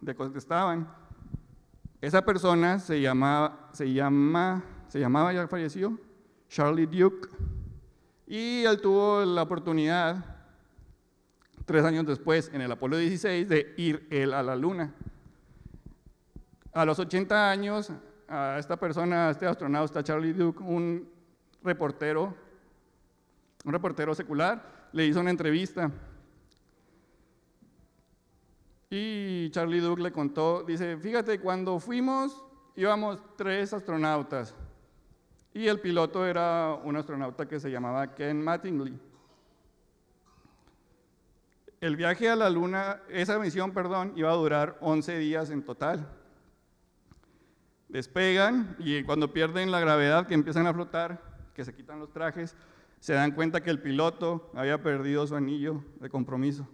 le 0.01 0.15
contestaban. 0.15 0.87
Esa 2.01 2.23
persona 2.23 2.79
se 2.79 3.01
llamaba, 3.01 3.69
se 3.71 3.91
llama, 3.91 4.63
se 4.87 4.99
llamaba, 4.99 5.33
ya 5.33 5.47
falleció, 5.47 5.99
Charlie 6.47 6.85
Duke, 6.85 7.27
y 8.27 8.63
él 8.63 8.79
tuvo 8.81 9.25
la 9.25 9.41
oportunidad, 9.41 10.23
tres 11.65 11.83
años 11.83 12.05
después, 12.05 12.51
en 12.53 12.61
el 12.61 12.71
Apolo 12.71 12.97
16, 12.97 13.49
de 13.49 13.73
ir 13.77 14.07
él 14.11 14.33
a 14.33 14.43
la 14.43 14.55
Luna. 14.55 14.93
A 16.73 16.85
los 16.85 16.99
80 16.99 17.49
años, 17.49 17.91
a 18.27 18.57
esta 18.59 18.77
persona, 18.77 19.29
a 19.29 19.31
este 19.31 19.47
astronauta 19.47 20.03
Charlie 20.03 20.33
Duke, 20.33 20.61
un 20.61 21.09
reportero, 21.63 22.35
un 23.65 23.73
reportero 23.73 24.13
secular, 24.13 24.76
le 24.97 25.05
hizo 25.05 25.19
una 25.19 25.29
entrevista 25.29 25.91
y 28.89 29.51
Charlie 29.51 29.79
Duke 29.79 30.01
le 30.01 30.11
contó, 30.11 30.63
dice, 30.63 30.97
fíjate, 30.97 31.39
cuando 31.39 31.79
fuimos 31.79 32.43
íbamos 32.75 33.19
tres 33.35 33.73
astronautas 33.73 34.55
y 35.53 35.67
el 35.67 35.79
piloto 35.79 36.25
era 36.25 36.73
un 36.83 36.95
astronauta 36.95 37.47
que 37.47 37.59
se 37.59 37.69
llamaba 37.69 38.15
Ken 38.15 38.43
Mattingly. 38.43 38.99
El 41.79 41.95
viaje 41.95 42.27
a 42.27 42.35
la 42.35 42.49
Luna, 42.49 43.01
esa 43.07 43.37
misión, 43.37 43.73
perdón, 43.73 44.13
iba 44.15 44.31
a 44.31 44.35
durar 44.35 44.79
11 44.81 45.19
días 45.19 45.51
en 45.51 45.63
total. 45.63 46.07
Despegan 47.87 48.75
y 48.79 49.03
cuando 49.03 49.31
pierden 49.31 49.69
la 49.69 49.79
gravedad, 49.79 50.25
que 50.25 50.33
empiezan 50.33 50.65
a 50.65 50.73
flotar, 50.73 51.21
que 51.53 51.63
se 51.63 51.75
quitan 51.75 51.99
los 51.99 52.11
trajes, 52.11 52.55
se 52.99 53.13
dan 53.13 53.31
cuenta 53.31 53.61
que 53.61 53.69
el 53.69 53.79
piloto 53.79 54.49
había 54.53 54.81
perdido 54.81 55.25
su 55.27 55.35
anillo 55.35 55.83
de 55.99 56.09
compromiso. 56.09 56.67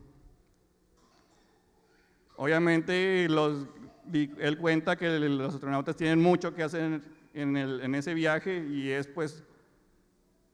Obviamente, 2.36 3.26
él 3.26 4.58
cuenta 4.60 4.96
que 4.96 5.20
los 5.20 5.54
astronautas 5.54 5.96
tienen 5.96 6.22
mucho 6.22 6.54
que 6.54 6.64
hacer 6.64 7.02
en, 7.34 7.96
ese 7.96 8.14
viaje 8.14 8.66
y 8.68 8.90
es 8.90 9.08
pues 9.08 9.44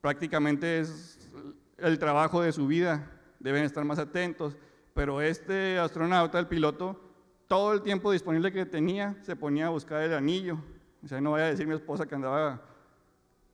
prácticamente 0.01 0.79
es 0.79 1.29
el 1.77 1.99
trabajo 1.99 2.41
de 2.41 2.51
su 2.51 2.67
vida, 2.67 3.09
deben 3.39 3.63
estar 3.63 3.83
más 3.85 3.99
atentos, 3.99 4.57
pero 4.93 5.21
este 5.21 5.77
astronauta, 5.79 6.39
el 6.39 6.47
piloto, 6.47 6.99
todo 7.47 7.73
el 7.73 7.81
tiempo 7.81 8.11
disponible 8.11 8.51
que 8.51 8.65
tenía 8.65 9.15
se 9.21 9.35
ponía 9.35 9.67
a 9.67 9.69
buscar 9.69 10.01
el 10.01 10.13
anillo. 10.13 10.59
O 11.03 11.07
sea, 11.07 11.21
no 11.21 11.31
voy 11.31 11.41
a 11.41 11.45
decir 11.45 11.65
mi 11.65 11.73
esposa 11.73 12.05
que 12.05 12.15
andaba 12.15 12.61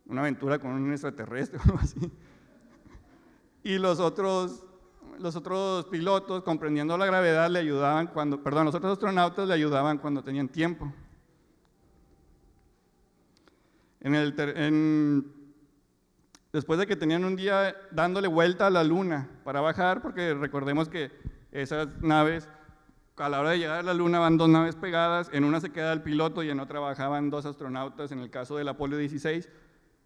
una 0.08 0.22
aventura 0.22 0.60
con 0.60 0.72
un 0.72 0.92
extraterrestre 0.92 1.58
o 1.60 1.62
algo 1.64 1.80
así. 1.80 2.12
Y 3.64 3.78
los 3.78 4.00
otros 4.00 4.66
los 5.20 5.36
otros 5.36 5.86
pilotos, 5.86 6.44
comprendiendo 6.44 6.98
la 6.98 7.06
gravedad, 7.06 7.50
le 7.50 7.60
ayudaban 7.60 8.08
cuando, 8.08 8.42
perdón, 8.42 8.66
los 8.66 8.76
otros 8.76 8.94
astronautas 8.94 9.48
le 9.48 9.54
ayudaban 9.54 9.98
cuando 9.98 10.24
tenían 10.24 10.50
tiempo. 10.50 10.92
después 16.54 16.80
de 16.80 16.86
que 16.86 16.96
tenían 16.96 17.26
un 17.26 17.36
día 17.36 17.76
dándole 17.92 18.28
vuelta 18.28 18.68
a 18.68 18.70
la 18.70 18.84
luna 18.84 19.28
para 19.44 19.62
bajar, 19.62 20.02
porque 20.02 20.34
recordemos 20.34 20.90
que 20.90 21.12
esas 21.52 21.88
naves, 22.02 22.48
a 23.18 23.30
la 23.30 23.40
hora 23.40 23.52
de 23.52 23.60
llegar 23.60 23.80
a 23.80 23.84
la 23.84 23.94
luna 23.94 24.20
van 24.20 24.38
dos 24.38 24.48
naves 24.48 24.76
pegadas, 24.76 25.30
en 25.34 25.44
una 25.44 25.60
se 25.60 25.72
queda 25.72 25.92
el 25.92 26.04
piloto 26.04 26.44
y 26.44 26.50
en 26.50 26.60
otra 26.60 26.80
bajaban 26.80 27.30
dos 27.30 27.46
astronautas, 27.46 28.12
en 28.12 28.20
el 28.20 28.30
caso 28.30 28.58
del 28.58 28.68
Apolo 28.68 28.96
16, 28.96 29.50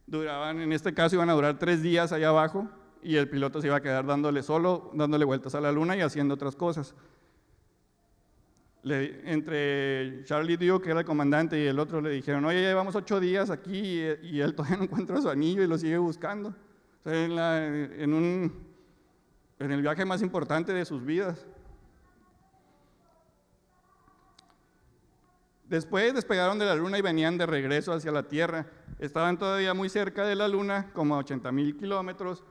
duraban, 0.10 0.60
en 0.60 0.74
este 0.74 0.94
caso 0.94 1.16
iban 1.16 1.30
a 1.30 1.34
durar 1.34 1.60
tres 1.60 1.82
días 1.82 2.12
allá 2.12 2.30
abajo, 2.30 2.68
y 3.02 3.16
el 3.16 3.30
piloto 3.30 3.62
se 3.62 3.68
iba 3.68 3.78
a 3.78 3.82
quedar 3.82 4.06
dándole 4.06 4.44
solo, 4.44 4.92
dándole 4.94 5.24
vueltas 5.26 5.56
a 5.56 5.62
la 5.62 5.72
luna 5.72 5.96
y 5.96 6.02
haciendo 6.02 6.34
otras 6.34 6.56
cosas. 6.56 6.96
entre 8.84 10.24
Charlie 10.24 10.58
Duke, 10.58 10.86
que 10.86 10.92
era 10.92 11.02
el 11.02 11.06
comandante, 11.06 11.62
y 11.62 11.68
el 11.68 11.80
otro 11.80 12.02
le 12.02 12.10
dijeron, 12.10 12.44
oye, 12.46 12.62
llevamos 12.62 12.96
ocho 12.96 13.20
días 13.20 13.50
aquí 13.50 14.02
y, 14.24 14.42
él 14.42 14.56
todavía 14.56 14.78
no 14.78 14.84
encuentra 14.84 15.22
su 15.22 15.30
anillo 15.30 15.64
y 15.64 15.68
lo 15.68 15.78
sigue 15.78 15.98
buscando. 15.98 16.54
en, 17.06 17.38
en, 17.38 18.70
en 19.60 19.72
el 19.72 19.82
viaje 19.82 20.06
más 20.06 20.22
importante 20.22 20.74
de 20.74 20.86
sus 20.86 21.06
vidas. 21.06 21.46
Después 25.66 26.16
despegaron 26.16 26.58
de 26.58 26.66
la 26.66 26.74
luna 26.74 26.98
y 26.98 27.02
venían 27.02 27.38
de 27.38 27.46
regreso 27.46 27.94
hacia 27.94 28.12
la 28.12 28.24
Tierra. 28.24 28.66
Estaban 29.00 29.38
todavía 29.38 29.74
muy 29.74 29.88
cerca 29.90 30.26
de 30.26 30.36
la 30.36 30.48
luna, 30.48 30.92
como 30.94 31.16
a 31.16 31.20
80 31.20 31.52
mil 31.52 31.78
kilómetros, 31.78 32.44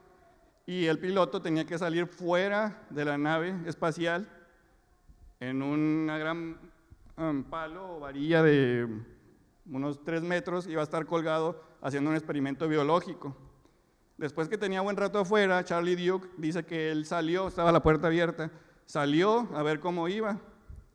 y 0.67 0.87
el 0.87 0.99
piloto 0.99 1.43
tenía 1.43 1.67
que 1.67 1.79
salir 1.79 2.07
fuera 2.07 2.87
de 2.91 3.05
la 3.05 3.19
nave 3.19 3.55
espacial 3.67 4.29
en 5.41 5.63
una 5.63 6.19
gran 6.19 6.59
um, 7.17 7.45
palo 7.45 7.97
o 7.97 8.01
varilla 8.01 8.43
de 8.43 8.89
unos 9.67 10.03
tres 10.03 10.23
metros, 10.23 10.67
iba 10.67 10.81
a 10.81 10.85
estar 10.85 11.07
colgado 11.07 11.63
haciendo 11.83 12.11
un 12.11 12.17
experimento 12.17 12.67
biológico. 12.67 13.37
Después 14.17 14.49
que 14.49 14.59
tenía 14.59 14.81
buen 14.81 14.97
rato 14.97 15.21
afuera, 15.21 15.63
Charlie 15.65 15.97
Duke 15.97 16.29
dice 16.39 16.65
que 16.65 16.91
él 16.91 17.05
salió, 17.05 17.47
estaba 17.49 17.71
la 17.71 17.83
puerta 17.83 18.09
abierta, 18.09 18.51
salió 18.87 19.49
a 19.55 19.63
ver 19.63 19.81
cómo 19.81 20.09
iba 20.09 20.41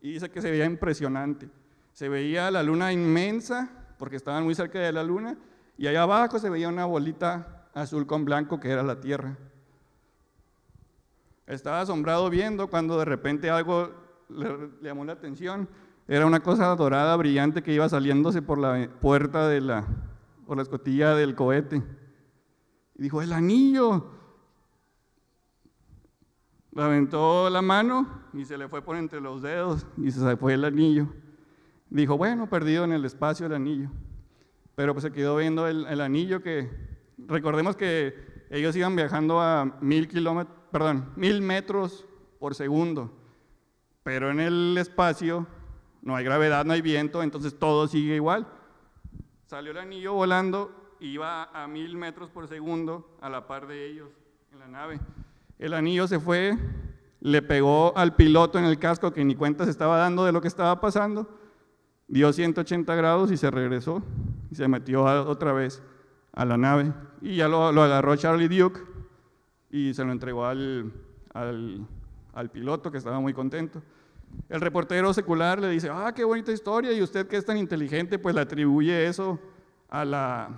y 0.02 0.12
dice 0.12 0.30
que 0.30 0.42
se 0.42 0.50
veía 0.50 0.66
impresionante. 0.66 1.48
Se 1.92 2.08
veía 2.08 2.50
la 2.50 2.62
luna 2.62 2.92
inmensa, 2.92 3.83
porque 3.98 4.16
estaban 4.16 4.44
muy 4.44 4.54
cerca 4.54 4.78
de 4.78 4.92
la 4.92 5.02
luna, 5.02 5.36
y 5.76 5.86
allá 5.86 6.02
abajo 6.02 6.38
se 6.38 6.50
veía 6.50 6.68
una 6.68 6.84
bolita 6.84 7.68
azul 7.74 8.06
con 8.06 8.24
blanco 8.24 8.60
que 8.60 8.70
era 8.70 8.82
la 8.82 9.00
Tierra. 9.00 9.36
Estaba 11.46 11.80
asombrado 11.80 12.30
viendo 12.30 12.68
cuando 12.68 12.98
de 12.98 13.04
repente 13.04 13.50
algo 13.50 13.90
le, 14.28 14.70
llamó 14.80 15.04
la 15.04 15.12
atención. 15.12 15.68
Era 16.08 16.26
una 16.26 16.40
cosa 16.40 16.74
dorada, 16.76 17.16
brillante, 17.16 17.62
que 17.62 17.72
iba 17.72 17.88
saliéndose 17.88 18.42
por 18.42 18.58
la 18.58 18.88
puerta 19.00 19.48
de 19.48 19.60
la, 19.60 19.86
por 20.46 20.56
la 20.56 20.62
escotilla 20.62 21.14
del 21.14 21.34
cohete. 21.34 21.82
Y 22.94 23.02
dijo, 23.02 23.20
el 23.20 23.32
anillo. 23.32 24.10
Le 26.72 26.82
aventó 26.82 27.48
la 27.50 27.62
mano 27.62 28.24
y 28.32 28.44
se 28.44 28.58
le 28.58 28.68
fue 28.68 28.82
por 28.82 28.96
entre 28.96 29.20
los 29.20 29.42
dedos 29.42 29.86
y 29.96 30.10
se 30.10 30.36
fue 30.36 30.54
el 30.54 30.64
anillo. 30.64 31.08
Dijo, 31.90 32.16
bueno, 32.16 32.48
perdido 32.48 32.84
en 32.84 32.92
el 32.92 33.04
espacio 33.04 33.46
el 33.46 33.54
anillo. 33.54 33.90
Pero 34.74 34.92
pues 34.94 35.04
se 35.04 35.12
quedó 35.12 35.36
viendo 35.36 35.68
el, 35.68 36.00
anillo 36.00 36.42
que, 36.42 36.68
recordemos 37.18 37.76
que 37.76 38.46
ellos 38.50 38.74
iban 38.74 38.96
viajando 38.96 39.40
a 39.40 39.76
mil 39.80 40.08
kilómetros, 40.08 40.56
perdón, 40.70 41.12
mil 41.16 41.40
metros 41.40 42.04
por 42.40 42.54
segundo. 42.54 43.12
Pero 44.02 44.30
en 44.30 44.40
el 44.40 44.76
espacio 44.78 45.46
no 46.02 46.16
hay 46.16 46.24
gravedad, 46.24 46.64
no 46.64 46.72
hay 46.72 46.82
viento, 46.82 47.22
entonces 47.22 47.58
todo 47.58 47.86
sigue 47.86 48.16
igual. 48.16 48.46
Salió 49.46 49.70
el 49.70 49.78
anillo 49.78 50.12
volando, 50.14 50.96
iba 51.00 51.44
a 51.44 51.68
mil 51.68 51.96
metros 51.96 52.30
por 52.30 52.48
segundo 52.48 53.16
a 53.20 53.28
la 53.28 53.46
par 53.46 53.66
de 53.66 53.86
ellos 53.86 54.10
en 54.52 54.58
la 54.58 54.68
nave. 54.68 55.00
El 55.58 55.74
anillo 55.74 56.08
se 56.08 56.18
fue, 56.18 56.58
le 57.20 57.42
pegó 57.42 57.96
al 57.96 58.16
piloto 58.16 58.58
en 58.58 58.64
el 58.64 58.78
casco 58.78 59.12
que 59.12 59.24
ni 59.24 59.34
cuenta 59.34 59.64
se 59.64 59.70
estaba 59.70 59.96
dando 59.96 60.24
de 60.24 60.32
lo 60.32 60.40
que 60.40 60.48
estaba 60.48 60.80
pasando, 60.80 61.28
dio 62.08 62.32
180 62.32 62.94
grados 62.94 63.30
y 63.30 63.36
se 63.36 63.50
regresó 63.50 64.02
y 64.50 64.54
se 64.54 64.68
metió 64.68 65.04
otra 65.04 65.52
vez 65.52 65.82
a 66.32 66.44
la 66.44 66.56
nave. 66.56 66.92
Y 67.20 67.36
ya 67.36 67.48
lo, 67.48 67.66
agarró 67.66 68.16
Charlie 68.16 68.48
Duke 68.48 68.80
y 69.70 69.94
se 69.94 70.04
lo 70.04 70.12
entregó 70.12 70.44
al, 70.44 70.92
al, 71.32 72.50
piloto 72.52 72.90
que 72.90 72.98
estaba 72.98 73.20
muy 73.20 73.32
contento. 73.32 73.82
El 74.48 74.60
reportero 74.60 75.12
secular 75.14 75.60
le 75.60 75.68
dice, 75.70 75.88
ah, 75.90 76.12
qué 76.14 76.24
bonita 76.24 76.50
historia, 76.50 76.92
y 76.92 77.00
usted 77.00 77.28
que 77.28 77.36
es 77.36 77.44
tan 77.44 77.56
inteligente, 77.56 78.18
pues 78.18 78.34
le 78.34 78.40
atribuye 78.40 79.06
eso 79.06 79.38
a, 79.88 80.04
la, 80.04 80.50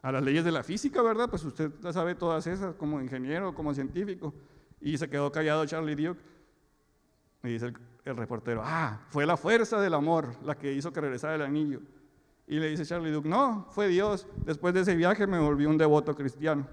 a 0.00 0.12
las 0.12 0.22
leyes 0.22 0.44
de 0.44 0.52
la 0.52 0.62
física, 0.62 1.02
¿verdad? 1.02 1.28
Pues 1.28 1.44
usted 1.44 1.72
sabe 1.92 2.14
todas 2.14 2.46
esas 2.46 2.76
como 2.76 3.00
ingeniero, 3.00 3.54
como 3.54 3.74
científico. 3.74 4.32
Y 4.80 4.96
se 4.96 5.08
quedó 5.10 5.32
callado 5.32 5.66
Charlie 5.66 5.96
Duke. 5.96 6.20
Y 7.42 7.48
dice 7.48 7.66
el, 7.66 7.74
el 8.10 8.16
reportero, 8.16 8.62
ah, 8.64 9.00
fue 9.08 9.26
la 9.26 9.36
fuerza 9.36 9.80
del 9.80 9.94
amor 9.94 10.34
la 10.44 10.54
que 10.56 10.72
hizo 10.72 10.92
que 10.92 11.00
regresara 11.00 11.34
el 11.34 11.42
anillo. 11.42 11.80
Y 12.46 12.58
le 12.58 12.68
dice 12.70 12.86
Charlie 12.86 13.10
Duke, 13.10 13.28
no, 13.28 13.66
fue 13.70 13.88
Dios. 13.88 14.26
Después 14.46 14.72
de 14.72 14.80
ese 14.80 14.96
viaje 14.96 15.26
me 15.26 15.38
volví 15.38 15.66
un 15.66 15.76
devoto 15.76 16.14
cristiano. 16.14 16.66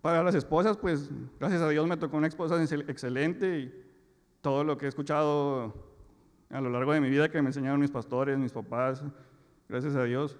Para 0.00 0.22
las 0.22 0.34
esposas, 0.34 0.78
pues 0.78 1.10
gracias 1.38 1.60
a 1.60 1.68
Dios 1.68 1.86
me 1.86 1.96
tocó 1.96 2.16
una 2.16 2.26
esposa 2.26 2.56
excel- 2.56 2.88
excelente 2.88 3.58
y 3.60 3.84
todo 4.40 4.64
lo 4.64 4.78
que 4.78 4.86
he 4.86 4.88
escuchado 4.88 5.74
a 6.48 6.60
lo 6.60 6.70
largo 6.70 6.92
de 6.94 7.00
mi 7.00 7.10
vida 7.10 7.30
que 7.30 7.42
me 7.42 7.48
enseñaron 7.48 7.80
mis 7.80 7.90
pastores, 7.90 8.38
mis 8.38 8.52
papás, 8.52 9.04
gracias 9.70 9.94
a 9.94 10.02
Dios, 10.02 10.36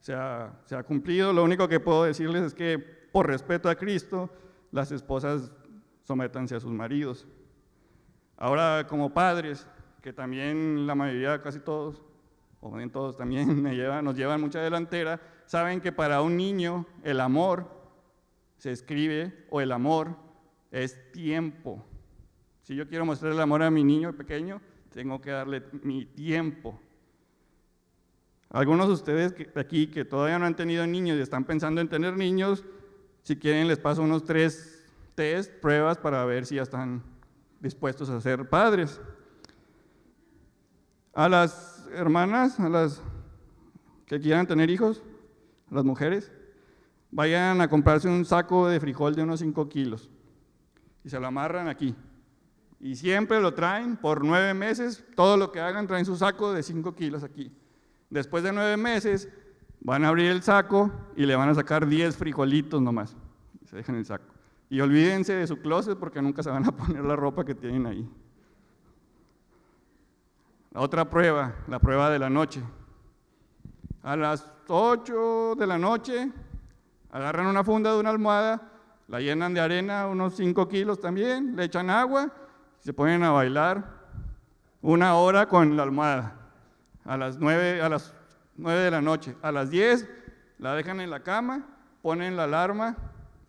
se 0.00 0.14
ha, 0.14 0.82
cumplido. 0.86 1.32
Lo 1.32 1.44
único 1.44 1.68
que 1.68 1.78
puedo 1.78 2.04
decirles 2.04 2.42
es 2.42 2.54
que 2.54 2.78
por 2.78 3.26
respeto 3.26 3.68
a 3.68 3.74
Cristo, 3.74 4.30
las 4.72 4.90
esposas 4.92 5.52
sométanse 6.04 6.56
a 6.56 6.60
sus 6.60 6.72
maridos. 6.72 7.28
Ahora, 8.38 8.86
como 8.88 9.12
padres, 9.12 9.66
que 10.00 10.14
también 10.14 10.86
la 10.86 10.94
mayoría, 10.94 11.42
casi 11.42 11.60
todos, 11.60 12.02
o 12.60 12.74
bien 12.74 12.90
todos 12.90 13.18
también 13.18 13.62
llevan, 13.76 14.06
nos 14.06 14.16
llevan 14.16 14.40
mucha 14.40 14.60
delantera, 14.60 15.20
saben 15.44 15.82
que 15.82 15.92
para 15.92 16.22
un 16.22 16.36
niño 16.38 16.86
el 17.02 17.20
amor 17.20 17.68
se 18.56 18.72
escribe, 18.72 19.46
o 19.50 19.60
el 19.60 19.70
amor 19.70 20.16
es 20.70 21.12
tiempo. 21.12 21.84
Si 22.62 22.74
yo 22.74 22.88
quiero 22.88 23.04
mostrar 23.04 23.32
el 23.32 23.40
amor 23.40 23.62
a 23.62 23.70
mi 23.70 23.84
niño 23.84 24.14
pequeño, 24.14 24.62
tengo 24.90 25.20
que 25.20 25.30
darle 25.30 25.62
mi 25.82 26.06
tiempo. 26.06 26.78
Algunos 28.50 28.88
de 28.88 28.94
ustedes 28.94 29.32
que- 29.32 29.50
aquí 29.54 29.86
que 29.86 30.04
todavía 30.04 30.38
no 30.38 30.44
han 30.44 30.56
tenido 30.56 30.86
niños 30.86 31.16
y 31.16 31.20
están 31.20 31.44
pensando 31.44 31.80
en 31.80 31.88
tener 31.88 32.16
niños, 32.16 32.64
si 33.22 33.36
quieren 33.36 33.68
les 33.68 33.78
paso 33.78 34.02
unos 34.02 34.24
tres 34.24 34.84
test, 35.14 35.52
pruebas 35.60 35.98
para 35.98 36.24
ver 36.24 36.46
si 36.46 36.56
ya 36.56 36.62
están 36.62 37.02
dispuestos 37.60 38.10
a 38.10 38.20
ser 38.20 38.48
padres. 38.48 39.00
A 41.14 41.28
las 41.28 41.86
hermanas, 41.92 42.58
a 42.58 42.68
las 42.68 43.02
que 44.06 44.18
quieran 44.20 44.46
tener 44.46 44.68
hijos, 44.70 45.02
a 45.70 45.74
las 45.76 45.84
mujeres, 45.84 46.32
vayan 47.12 47.60
a 47.60 47.68
comprarse 47.68 48.08
un 48.08 48.24
saco 48.24 48.68
de 48.68 48.80
frijol 48.80 49.14
de 49.14 49.22
unos 49.22 49.40
5 49.40 49.68
kilos 49.68 50.10
y 51.04 51.10
se 51.10 51.20
lo 51.20 51.26
amarran 51.26 51.68
aquí. 51.68 51.94
Y 52.80 52.96
siempre 52.96 53.40
lo 53.40 53.54
traen 53.54 53.96
por 53.96 54.24
nueve 54.24 54.54
meses, 54.54 55.04
todo 55.14 55.36
lo 55.36 55.52
que 55.52 55.60
hagan 55.60 55.86
traen 55.86 56.04
su 56.04 56.16
saco 56.16 56.52
de 56.52 56.62
5 56.62 56.94
kilos 56.94 57.22
aquí. 57.22 57.52
Después 58.10 58.42
de 58.42 58.52
nueve 58.52 58.76
meses 58.76 59.28
van 59.80 60.04
a 60.04 60.08
abrir 60.08 60.30
el 60.30 60.42
saco 60.42 60.90
y 61.16 61.24
le 61.24 61.36
van 61.36 61.48
a 61.48 61.54
sacar 61.54 61.86
10 61.86 62.16
frijolitos 62.16 62.82
nomás. 62.82 63.16
Y 63.62 63.66
se 63.66 63.76
dejan 63.76 63.94
el 63.94 64.04
saco. 64.04 64.24
Y 64.68 64.80
olvídense 64.80 65.32
de 65.32 65.46
su 65.46 65.58
closet 65.58 65.98
porque 65.98 66.20
nunca 66.20 66.42
se 66.42 66.50
van 66.50 66.66
a 66.66 66.72
poner 66.76 67.04
la 67.04 67.16
ropa 67.16 67.44
que 67.44 67.54
tienen 67.54 67.86
ahí. 67.86 68.08
La 70.72 70.80
otra 70.80 71.08
prueba, 71.08 71.54
la 71.66 71.78
prueba 71.78 72.10
de 72.10 72.18
la 72.18 72.30
noche. 72.30 72.62
A 74.02 74.16
las 74.16 74.46
8 74.68 75.56
de 75.56 75.66
la 75.66 75.78
noche 75.78 76.30
agarran 77.10 77.46
una 77.46 77.64
funda 77.64 77.92
de 77.92 78.00
una 78.00 78.10
almohada, 78.10 78.70
la 79.08 79.20
llenan 79.20 79.52
de 79.52 79.60
arena, 79.60 80.06
unos 80.06 80.36
5 80.36 80.68
kilos 80.68 81.00
también, 81.00 81.56
le 81.56 81.64
echan 81.64 81.90
agua, 81.90 82.32
se 82.78 82.92
ponen 82.92 83.24
a 83.24 83.32
bailar 83.32 83.84
una 84.80 85.16
hora 85.16 85.46
con 85.46 85.76
la 85.76 85.82
almohada. 85.82 86.39
A 87.04 87.16
las 87.16 87.38
9, 87.38 87.82
a 87.82 87.88
las 87.88 88.14
9 88.56 88.80
de 88.80 88.90
la 88.90 89.00
noche. 89.00 89.36
A 89.42 89.52
las 89.52 89.70
10 89.70 90.08
la 90.58 90.74
dejan 90.74 91.00
en 91.00 91.10
la 91.10 91.20
cama, 91.20 91.66
ponen 92.02 92.36
la 92.36 92.44
alarma 92.44 92.96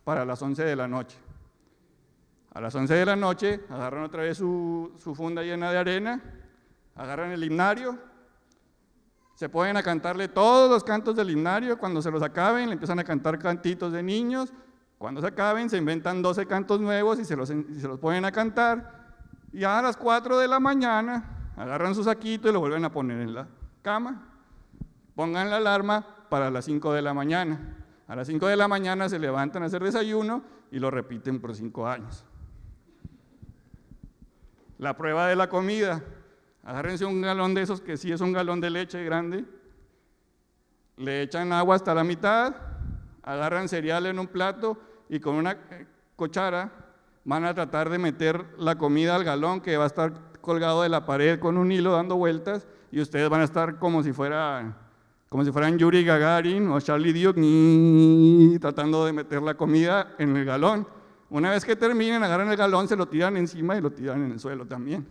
para 0.04 0.24
las 0.24 0.40
11 0.42 0.64
de 0.64 0.76
la 0.76 0.88
noche. 0.88 1.18
A 2.54 2.60
las 2.60 2.74
11 2.74 2.94
de 2.94 3.06
la 3.06 3.16
noche 3.16 3.60
agarran 3.70 4.02
otra 4.02 4.22
vez 4.22 4.38
su, 4.38 4.92
su 4.98 5.14
funda 5.14 5.42
llena 5.42 5.70
de 5.70 5.78
arena, 5.78 6.20
agarran 6.94 7.32
el 7.32 7.44
himnario, 7.44 7.98
se 9.34 9.48
ponen 9.48 9.76
a 9.76 9.82
cantarle 9.82 10.28
todos 10.28 10.70
los 10.70 10.84
cantos 10.84 11.16
del 11.16 11.30
himnario, 11.30 11.78
cuando 11.78 12.02
se 12.02 12.10
los 12.10 12.22
acaben 12.22 12.66
le 12.68 12.74
empiezan 12.74 12.98
a 12.98 13.04
cantar 13.04 13.38
cantitos 13.38 13.92
de 13.92 14.02
niños, 14.02 14.52
cuando 14.98 15.20
se 15.20 15.26
acaben 15.26 15.68
se 15.68 15.78
inventan 15.78 16.22
12 16.22 16.46
cantos 16.46 16.80
nuevos 16.80 17.18
y 17.18 17.24
se 17.24 17.34
los, 17.34 17.50
y 17.50 17.80
se 17.80 17.88
los 17.88 17.98
ponen 17.98 18.24
a 18.24 18.32
cantar, 18.32 19.16
y 19.52 19.64
a 19.64 19.82
las 19.82 19.96
4 19.96 20.38
de 20.38 20.48
la 20.48 20.60
mañana 20.60 21.31
agarran 21.56 21.94
su 21.94 22.04
saquito 22.04 22.48
y 22.48 22.52
lo 22.52 22.60
vuelven 22.60 22.84
a 22.84 22.92
poner 22.92 23.20
en 23.20 23.34
la 23.34 23.48
cama, 23.82 24.22
pongan 25.14 25.50
la 25.50 25.56
alarma 25.56 26.04
para 26.28 26.50
las 26.50 26.64
5 26.64 26.92
de 26.92 27.02
la 27.02 27.14
mañana. 27.14 27.76
A 28.08 28.16
las 28.16 28.26
5 28.26 28.46
de 28.46 28.56
la 28.56 28.68
mañana 28.68 29.08
se 29.08 29.18
levantan 29.18 29.62
a 29.62 29.66
hacer 29.66 29.82
desayuno 29.82 30.42
y 30.70 30.78
lo 30.78 30.90
repiten 30.90 31.40
por 31.40 31.54
5 31.54 31.86
años. 31.86 32.24
La 34.78 34.96
prueba 34.96 35.26
de 35.28 35.36
la 35.36 35.48
comida. 35.48 36.02
Agárrense 36.64 37.04
un 37.04 37.20
galón 37.20 37.54
de 37.54 37.62
esos 37.62 37.80
que 37.80 37.96
sí 37.96 38.12
es 38.12 38.20
un 38.20 38.32
galón 38.32 38.60
de 38.60 38.70
leche 38.70 39.04
grande. 39.04 39.44
Le 40.96 41.22
echan 41.22 41.52
agua 41.52 41.76
hasta 41.76 41.94
la 41.94 42.04
mitad, 42.04 42.54
agarran 43.22 43.68
cereal 43.68 44.06
en 44.06 44.18
un 44.18 44.26
plato 44.26 44.80
y 45.08 45.20
con 45.20 45.34
una 45.34 45.52
eh, 45.52 45.86
cuchara 46.16 46.70
van 47.24 47.44
a 47.44 47.54
tratar 47.54 47.88
de 47.90 47.98
meter 47.98 48.44
la 48.58 48.76
comida 48.76 49.14
al 49.14 49.24
galón 49.24 49.60
que 49.60 49.76
va 49.76 49.84
a 49.84 49.86
estar 49.86 50.31
colgado 50.42 50.82
de 50.82 50.90
la 50.90 51.06
pared 51.06 51.38
con 51.38 51.56
un 51.56 51.72
hilo 51.72 51.92
dando 51.92 52.16
vueltas 52.16 52.66
y 52.90 53.00
ustedes 53.00 53.30
van 53.30 53.40
a 53.40 53.44
estar 53.44 53.78
como 53.78 54.02
si 54.02 54.12
fuera 54.12 54.76
como 55.30 55.46
si 55.46 55.50
fueran 55.50 55.78
Yuri 55.78 56.04
Gagarin 56.04 56.68
o 56.68 56.78
Charlie 56.78 57.14
Duke 57.14 57.40
tratando 58.60 59.06
de 59.06 59.14
meter 59.14 59.40
la 59.40 59.54
comida 59.54 60.14
en 60.18 60.36
el 60.36 60.44
galón. 60.44 60.86
Una 61.30 61.52
vez 61.52 61.64
que 61.64 61.74
terminen, 61.74 62.22
agarran 62.22 62.50
el 62.50 62.56
galón, 62.58 62.86
se 62.86 62.96
lo 62.96 63.08
tiran 63.08 63.38
encima 63.38 63.74
y 63.78 63.80
lo 63.80 63.90
tiran 63.90 64.22
en 64.22 64.32
el 64.32 64.38
suelo 64.38 64.66
también. 64.66 65.06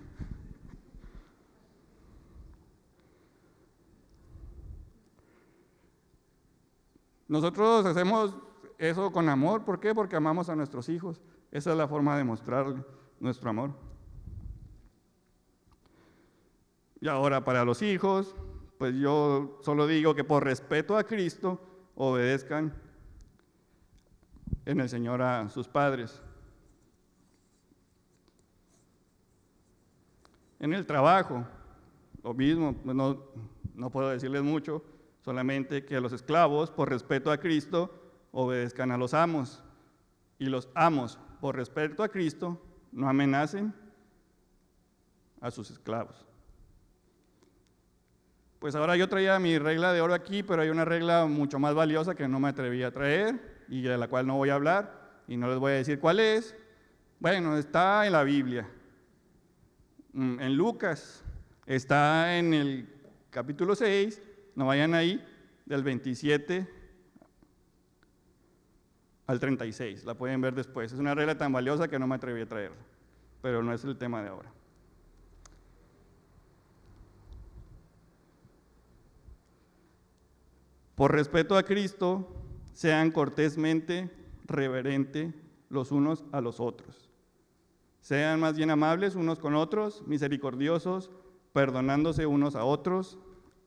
Nosotros 7.27 7.85
hacemos 7.87 8.35
eso 8.77 9.11
con 9.11 9.27
amor, 9.29 9.65
¿por 9.65 9.79
qué? 9.79 9.95
Porque 9.95 10.15
amamos 10.15 10.49
a 10.49 10.55
nuestros 10.55 10.89
hijos. 10.89 11.19
Esa 11.51 11.71
es 11.71 11.77
la 11.77 11.87
forma 11.87 12.15
de 12.15 12.23
mostrarle 12.23 12.83
nuestro 13.19 13.49
amor. 13.49 13.90
Y 17.01 17.07
ahora 17.07 17.43
para 17.43 17.65
los 17.65 17.81
hijos, 17.81 18.35
pues 18.77 18.95
yo 18.95 19.59
solo 19.63 19.87
digo 19.87 20.13
que 20.13 20.23
por 20.23 20.43
respeto 20.43 20.95
a 20.95 21.03
Cristo 21.03 21.59
obedezcan 21.95 22.73
en 24.65 24.79
el 24.79 24.87
Señor 24.87 25.23
a 25.23 25.49
sus 25.49 25.67
padres. 25.67 26.21
En 30.59 30.73
el 30.73 30.85
trabajo, 30.85 31.43
lo 32.23 32.35
mismo, 32.35 32.73
pues 32.73 32.95
no, 32.95 33.19
no 33.73 33.89
puedo 33.89 34.09
decirles 34.09 34.43
mucho, 34.43 34.83
solamente 35.25 35.83
que 35.83 35.99
los 35.99 36.13
esclavos, 36.13 36.69
por 36.69 36.87
respeto 36.87 37.31
a 37.31 37.39
Cristo, 37.39 37.91
obedezcan 38.31 38.91
a 38.91 38.97
los 38.97 39.15
amos. 39.15 39.63
Y 40.37 40.45
los 40.45 40.69
amos, 40.75 41.17
por 41.39 41.55
respeto 41.55 42.03
a 42.03 42.09
Cristo, 42.09 42.61
no 42.91 43.09
amenacen 43.09 43.73
a 45.39 45.49
sus 45.49 45.71
esclavos. 45.71 46.30
Pues 48.61 48.75
ahora 48.75 48.95
yo 48.95 49.09
traía 49.09 49.37
mi 49.39 49.59
regla 49.59 49.91
de 49.91 49.99
oro 49.99 50.13
aquí, 50.13 50.41
pero 50.41 50.61
hay 50.61 50.69
una 50.69 50.85
regla 50.85 51.25
mucho 51.25 51.59
más 51.59 51.75
valiosa 51.75 52.15
que 52.15 52.29
no 52.29 52.39
me 52.39 52.47
atreví 52.47 52.83
a 52.83 52.91
traer 52.91 53.65
y 53.67 53.81
de 53.81 53.97
la 53.97 54.07
cual 54.07 54.25
no 54.25 54.37
voy 54.37 54.51
a 54.51 54.55
hablar 54.55 55.19
y 55.27 55.35
no 55.35 55.49
les 55.49 55.57
voy 55.59 55.73
a 55.73 55.75
decir 55.75 55.99
cuál 55.99 56.21
es. 56.21 56.55
Bueno, 57.19 57.57
está 57.57 58.05
en 58.05 58.13
la 58.13 58.23
Biblia, 58.23 58.65
Mm, 60.13 60.41
en 60.41 60.55
Lucas, 60.57 61.23
está 61.65 62.37
en 62.37 62.53
el 62.53 62.89
capítulo 63.29 63.75
6, 63.75 64.21
no 64.55 64.65
vayan 64.65 64.93
ahí, 64.93 65.25
del 65.65 65.83
27 65.83 66.67
al 69.27 69.39
36, 69.39 70.03
la 70.03 70.15
pueden 70.15 70.41
ver 70.41 70.53
después. 70.53 70.91
Es 70.91 70.99
una 70.99 71.15
regla 71.15 71.37
tan 71.37 71.53
valiosa 71.53 71.87
que 71.87 71.97
no 71.97 72.07
me 72.07 72.15
atreví 72.15 72.41
a 72.41 72.45
traerla, 72.45 72.77
pero 73.41 73.63
no 73.63 73.73
es 73.73 73.85
el 73.85 73.97
tema 73.97 74.21
de 74.21 74.29
ahora. 74.29 74.51
Por 81.01 81.13
respeto 81.13 81.57
a 81.57 81.63
Cristo, 81.63 82.27
sean 82.73 83.09
cortésmente 83.09 84.11
reverente 84.45 85.33
los 85.67 85.91
unos 85.91 86.23
a 86.31 86.41
los 86.41 86.59
otros. 86.59 87.09
Sean 88.01 88.39
más 88.39 88.55
bien 88.55 88.69
amables 88.69 89.15
unos 89.15 89.39
con 89.39 89.55
otros, 89.55 90.03
misericordiosos, 90.05 91.09
perdonándose 91.53 92.27
unos 92.27 92.55
a 92.55 92.65
otros, 92.65 93.17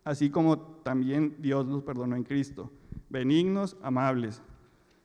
así 0.05 0.31
como 0.31 0.61
también 0.85 1.35
Dios 1.41 1.67
los 1.67 1.83
perdonó 1.83 2.15
en 2.15 2.23
Cristo. 2.23 2.71
Benignos, 3.09 3.77
amables. 3.83 4.41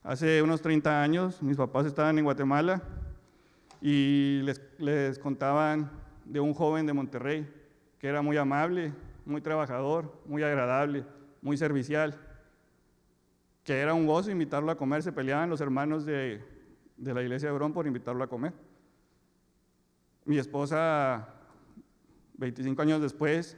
Hace 0.03 0.43
unos 0.43 0.61
30 0.61 1.01
años 1.01 1.41
mis 1.41 1.57
papás 1.57 1.87
estaban 1.87 2.19
en 2.19 2.25
Guatemala 2.25 2.83
y 3.81 4.41
les, 4.43 4.61
les 4.77 5.17
contaban 5.17 5.89
de 6.25 6.39
un 6.39 6.53
joven 6.53 6.85
de 6.85 6.93
Monterrey 6.93 7.51
que 7.97 8.05
era 8.05 8.21
muy 8.21 8.37
amable, 8.37 8.93
muy 9.25 9.41
trabajador, 9.41 10.13
muy 10.27 10.43
agradable, 10.43 11.05
muy 11.41 11.58
servicial, 11.58 12.17
que 13.63 13.80
era 13.80 13.93
un 13.93 14.06
gozo 14.06 14.32
invitarlo 14.32 14.71
a 14.71 14.78
comer, 14.78 15.04
se 15.04 15.12
peleaban 15.12 15.49
los 15.49 15.62
hermanos 15.62 16.06
de, 16.06 16.43
de 16.97 17.13
la 17.13 17.21
iglesia 17.21 17.49
de 17.49 17.56
Brón 17.56 17.73
por 17.73 17.88
invitarlo 17.88 18.23
a 18.23 18.28
comer. 18.28 18.54
Mi 20.25 20.38
esposa, 20.38 21.30
25 22.38 22.82
años 22.82 23.02
después, 23.02 23.58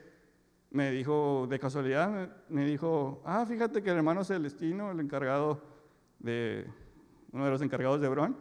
me 0.69 0.91
dijo, 0.91 1.47
de 1.49 1.59
casualidad, 1.59 2.29
me 2.49 2.65
dijo, 2.65 3.21
ah, 3.25 3.45
fíjate 3.45 3.83
que 3.83 3.89
el 3.89 3.97
hermano 3.97 4.23
Celestino, 4.23 4.91
el 4.91 4.99
encargado 4.99 5.61
de, 6.19 6.65
uno 7.31 7.45
de 7.45 7.51
los 7.51 7.61
encargados 7.61 7.99
de 7.99 8.07
Brón, 8.07 8.37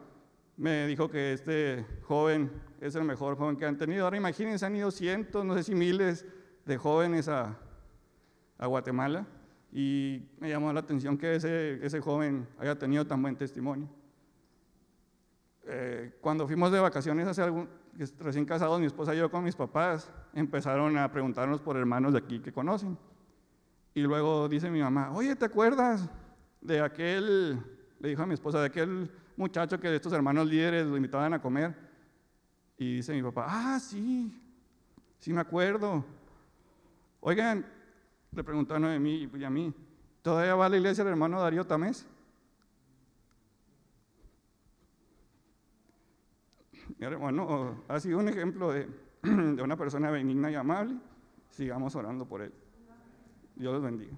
me 0.56 0.86
dijo 0.86 1.08
que 1.10 1.32
este 1.32 1.86
joven 2.02 2.50
es 2.80 2.94
el 2.94 3.04
mejor 3.04 3.36
joven 3.36 3.56
que 3.56 3.64
han 3.64 3.78
tenido. 3.78 4.04
Ahora 4.04 4.16
imagínense, 4.16 4.66
han 4.66 4.76
ido 4.76 4.90
cientos, 4.90 5.44
no 5.44 5.54
sé 5.54 5.62
si 5.62 5.74
miles 5.74 6.26
de 6.66 6.76
jóvenes 6.76 7.28
a, 7.28 7.58
a 8.60 8.66
Guatemala 8.66 9.26
y 9.72 10.22
me 10.38 10.48
llamó 10.48 10.72
la 10.72 10.80
atención 10.80 11.16
que 11.16 11.34
ese, 11.34 11.84
ese 11.84 12.00
joven 12.00 12.46
haya 12.58 12.78
tenido 12.78 13.06
tan 13.06 13.20
buen 13.22 13.34
testimonio. 13.34 13.88
Eh, 15.64 16.18
cuando 16.20 16.46
fuimos 16.46 16.70
de 16.70 16.78
vacaciones 16.78 17.26
hace 17.26 17.42
algún, 17.42 17.68
recién 18.18 18.44
casados, 18.44 18.78
mi 18.78 18.86
esposa 18.86 19.14
y 19.14 19.18
yo 19.18 19.30
con 19.30 19.42
mis 19.42 19.56
papás, 19.56 20.10
empezaron 20.34 20.96
a 20.98 21.10
preguntarnos 21.10 21.60
por 21.60 21.76
hermanos 21.76 22.12
de 22.12 22.18
aquí 22.18 22.40
que 22.40 22.52
conocen. 22.52 22.98
Y 23.94 24.02
luego 24.02 24.48
dice 24.48 24.70
mi 24.70 24.80
mamá, 24.80 25.10
oye, 25.12 25.34
¿te 25.34 25.46
acuerdas 25.46 26.08
de 26.60 26.80
aquel, 26.80 27.58
le 27.98 28.08
dijo 28.10 28.22
a 28.22 28.26
mi 28.26 28.34
esposa, 28.34 28.60
de 28.60 28.66
aquel 28.66 29.10
muchacho 29.36 29.80
que 29.80 29.94
estos 29.94 30.12
hermanos 30.12 30.46
líderes 30.46 30.86
lo 30.86 30.96
invitaban 30.96 31.32
a 31.32 31.40
comer? 31.40 31.74
Y 32.76 32.96
dice 32.96 33.14
mi 33.14 33.22
papá, 33.22 33.46
ah, 33.48 33.80
sí, 33.80 34.38
sí 35.18 35.32
me 35.32 35.40
acuerdo. 35.40 36.04
Oigan, 37.20 37.64
le 38.32 38.44
preguntó 38.44 38.74
a 38.74 38.78
Noemí 38.78 39.28
y 39.32 39.44
a 39.44 39.50
mí, 39.50 39.72
¿todavía 40.22 40.54
va 40.54 40.66
a 40.66 40.68
la 40.68 40.76
iglesia 40.76 41.02
el 41.02 41.08
hermano 41.08 41.40
Darío 41.40 41.66
Tamés? 41.66 42.06
Mi 46.98 47.06
hermano 47.06 47.82
ha 47.88 48.00
sido 48.00 48.18
un 48.18 48.28
ejemplo 48.28 48.72
de, 48.72 48.88
de 49.22 49.62
una 49.62 49.76
persona 49.76 50.10
benigna 50.10 50.50
y 50.50 50.54
amable. 50.54 50.96
Sigamos 51.50 51.94
orando 51.94 52.26
por 52.26 52.42
él. 52.42 52.52
Dios 53.56 53.72
los 53.72 53.82
bendiga. 53.82 54.16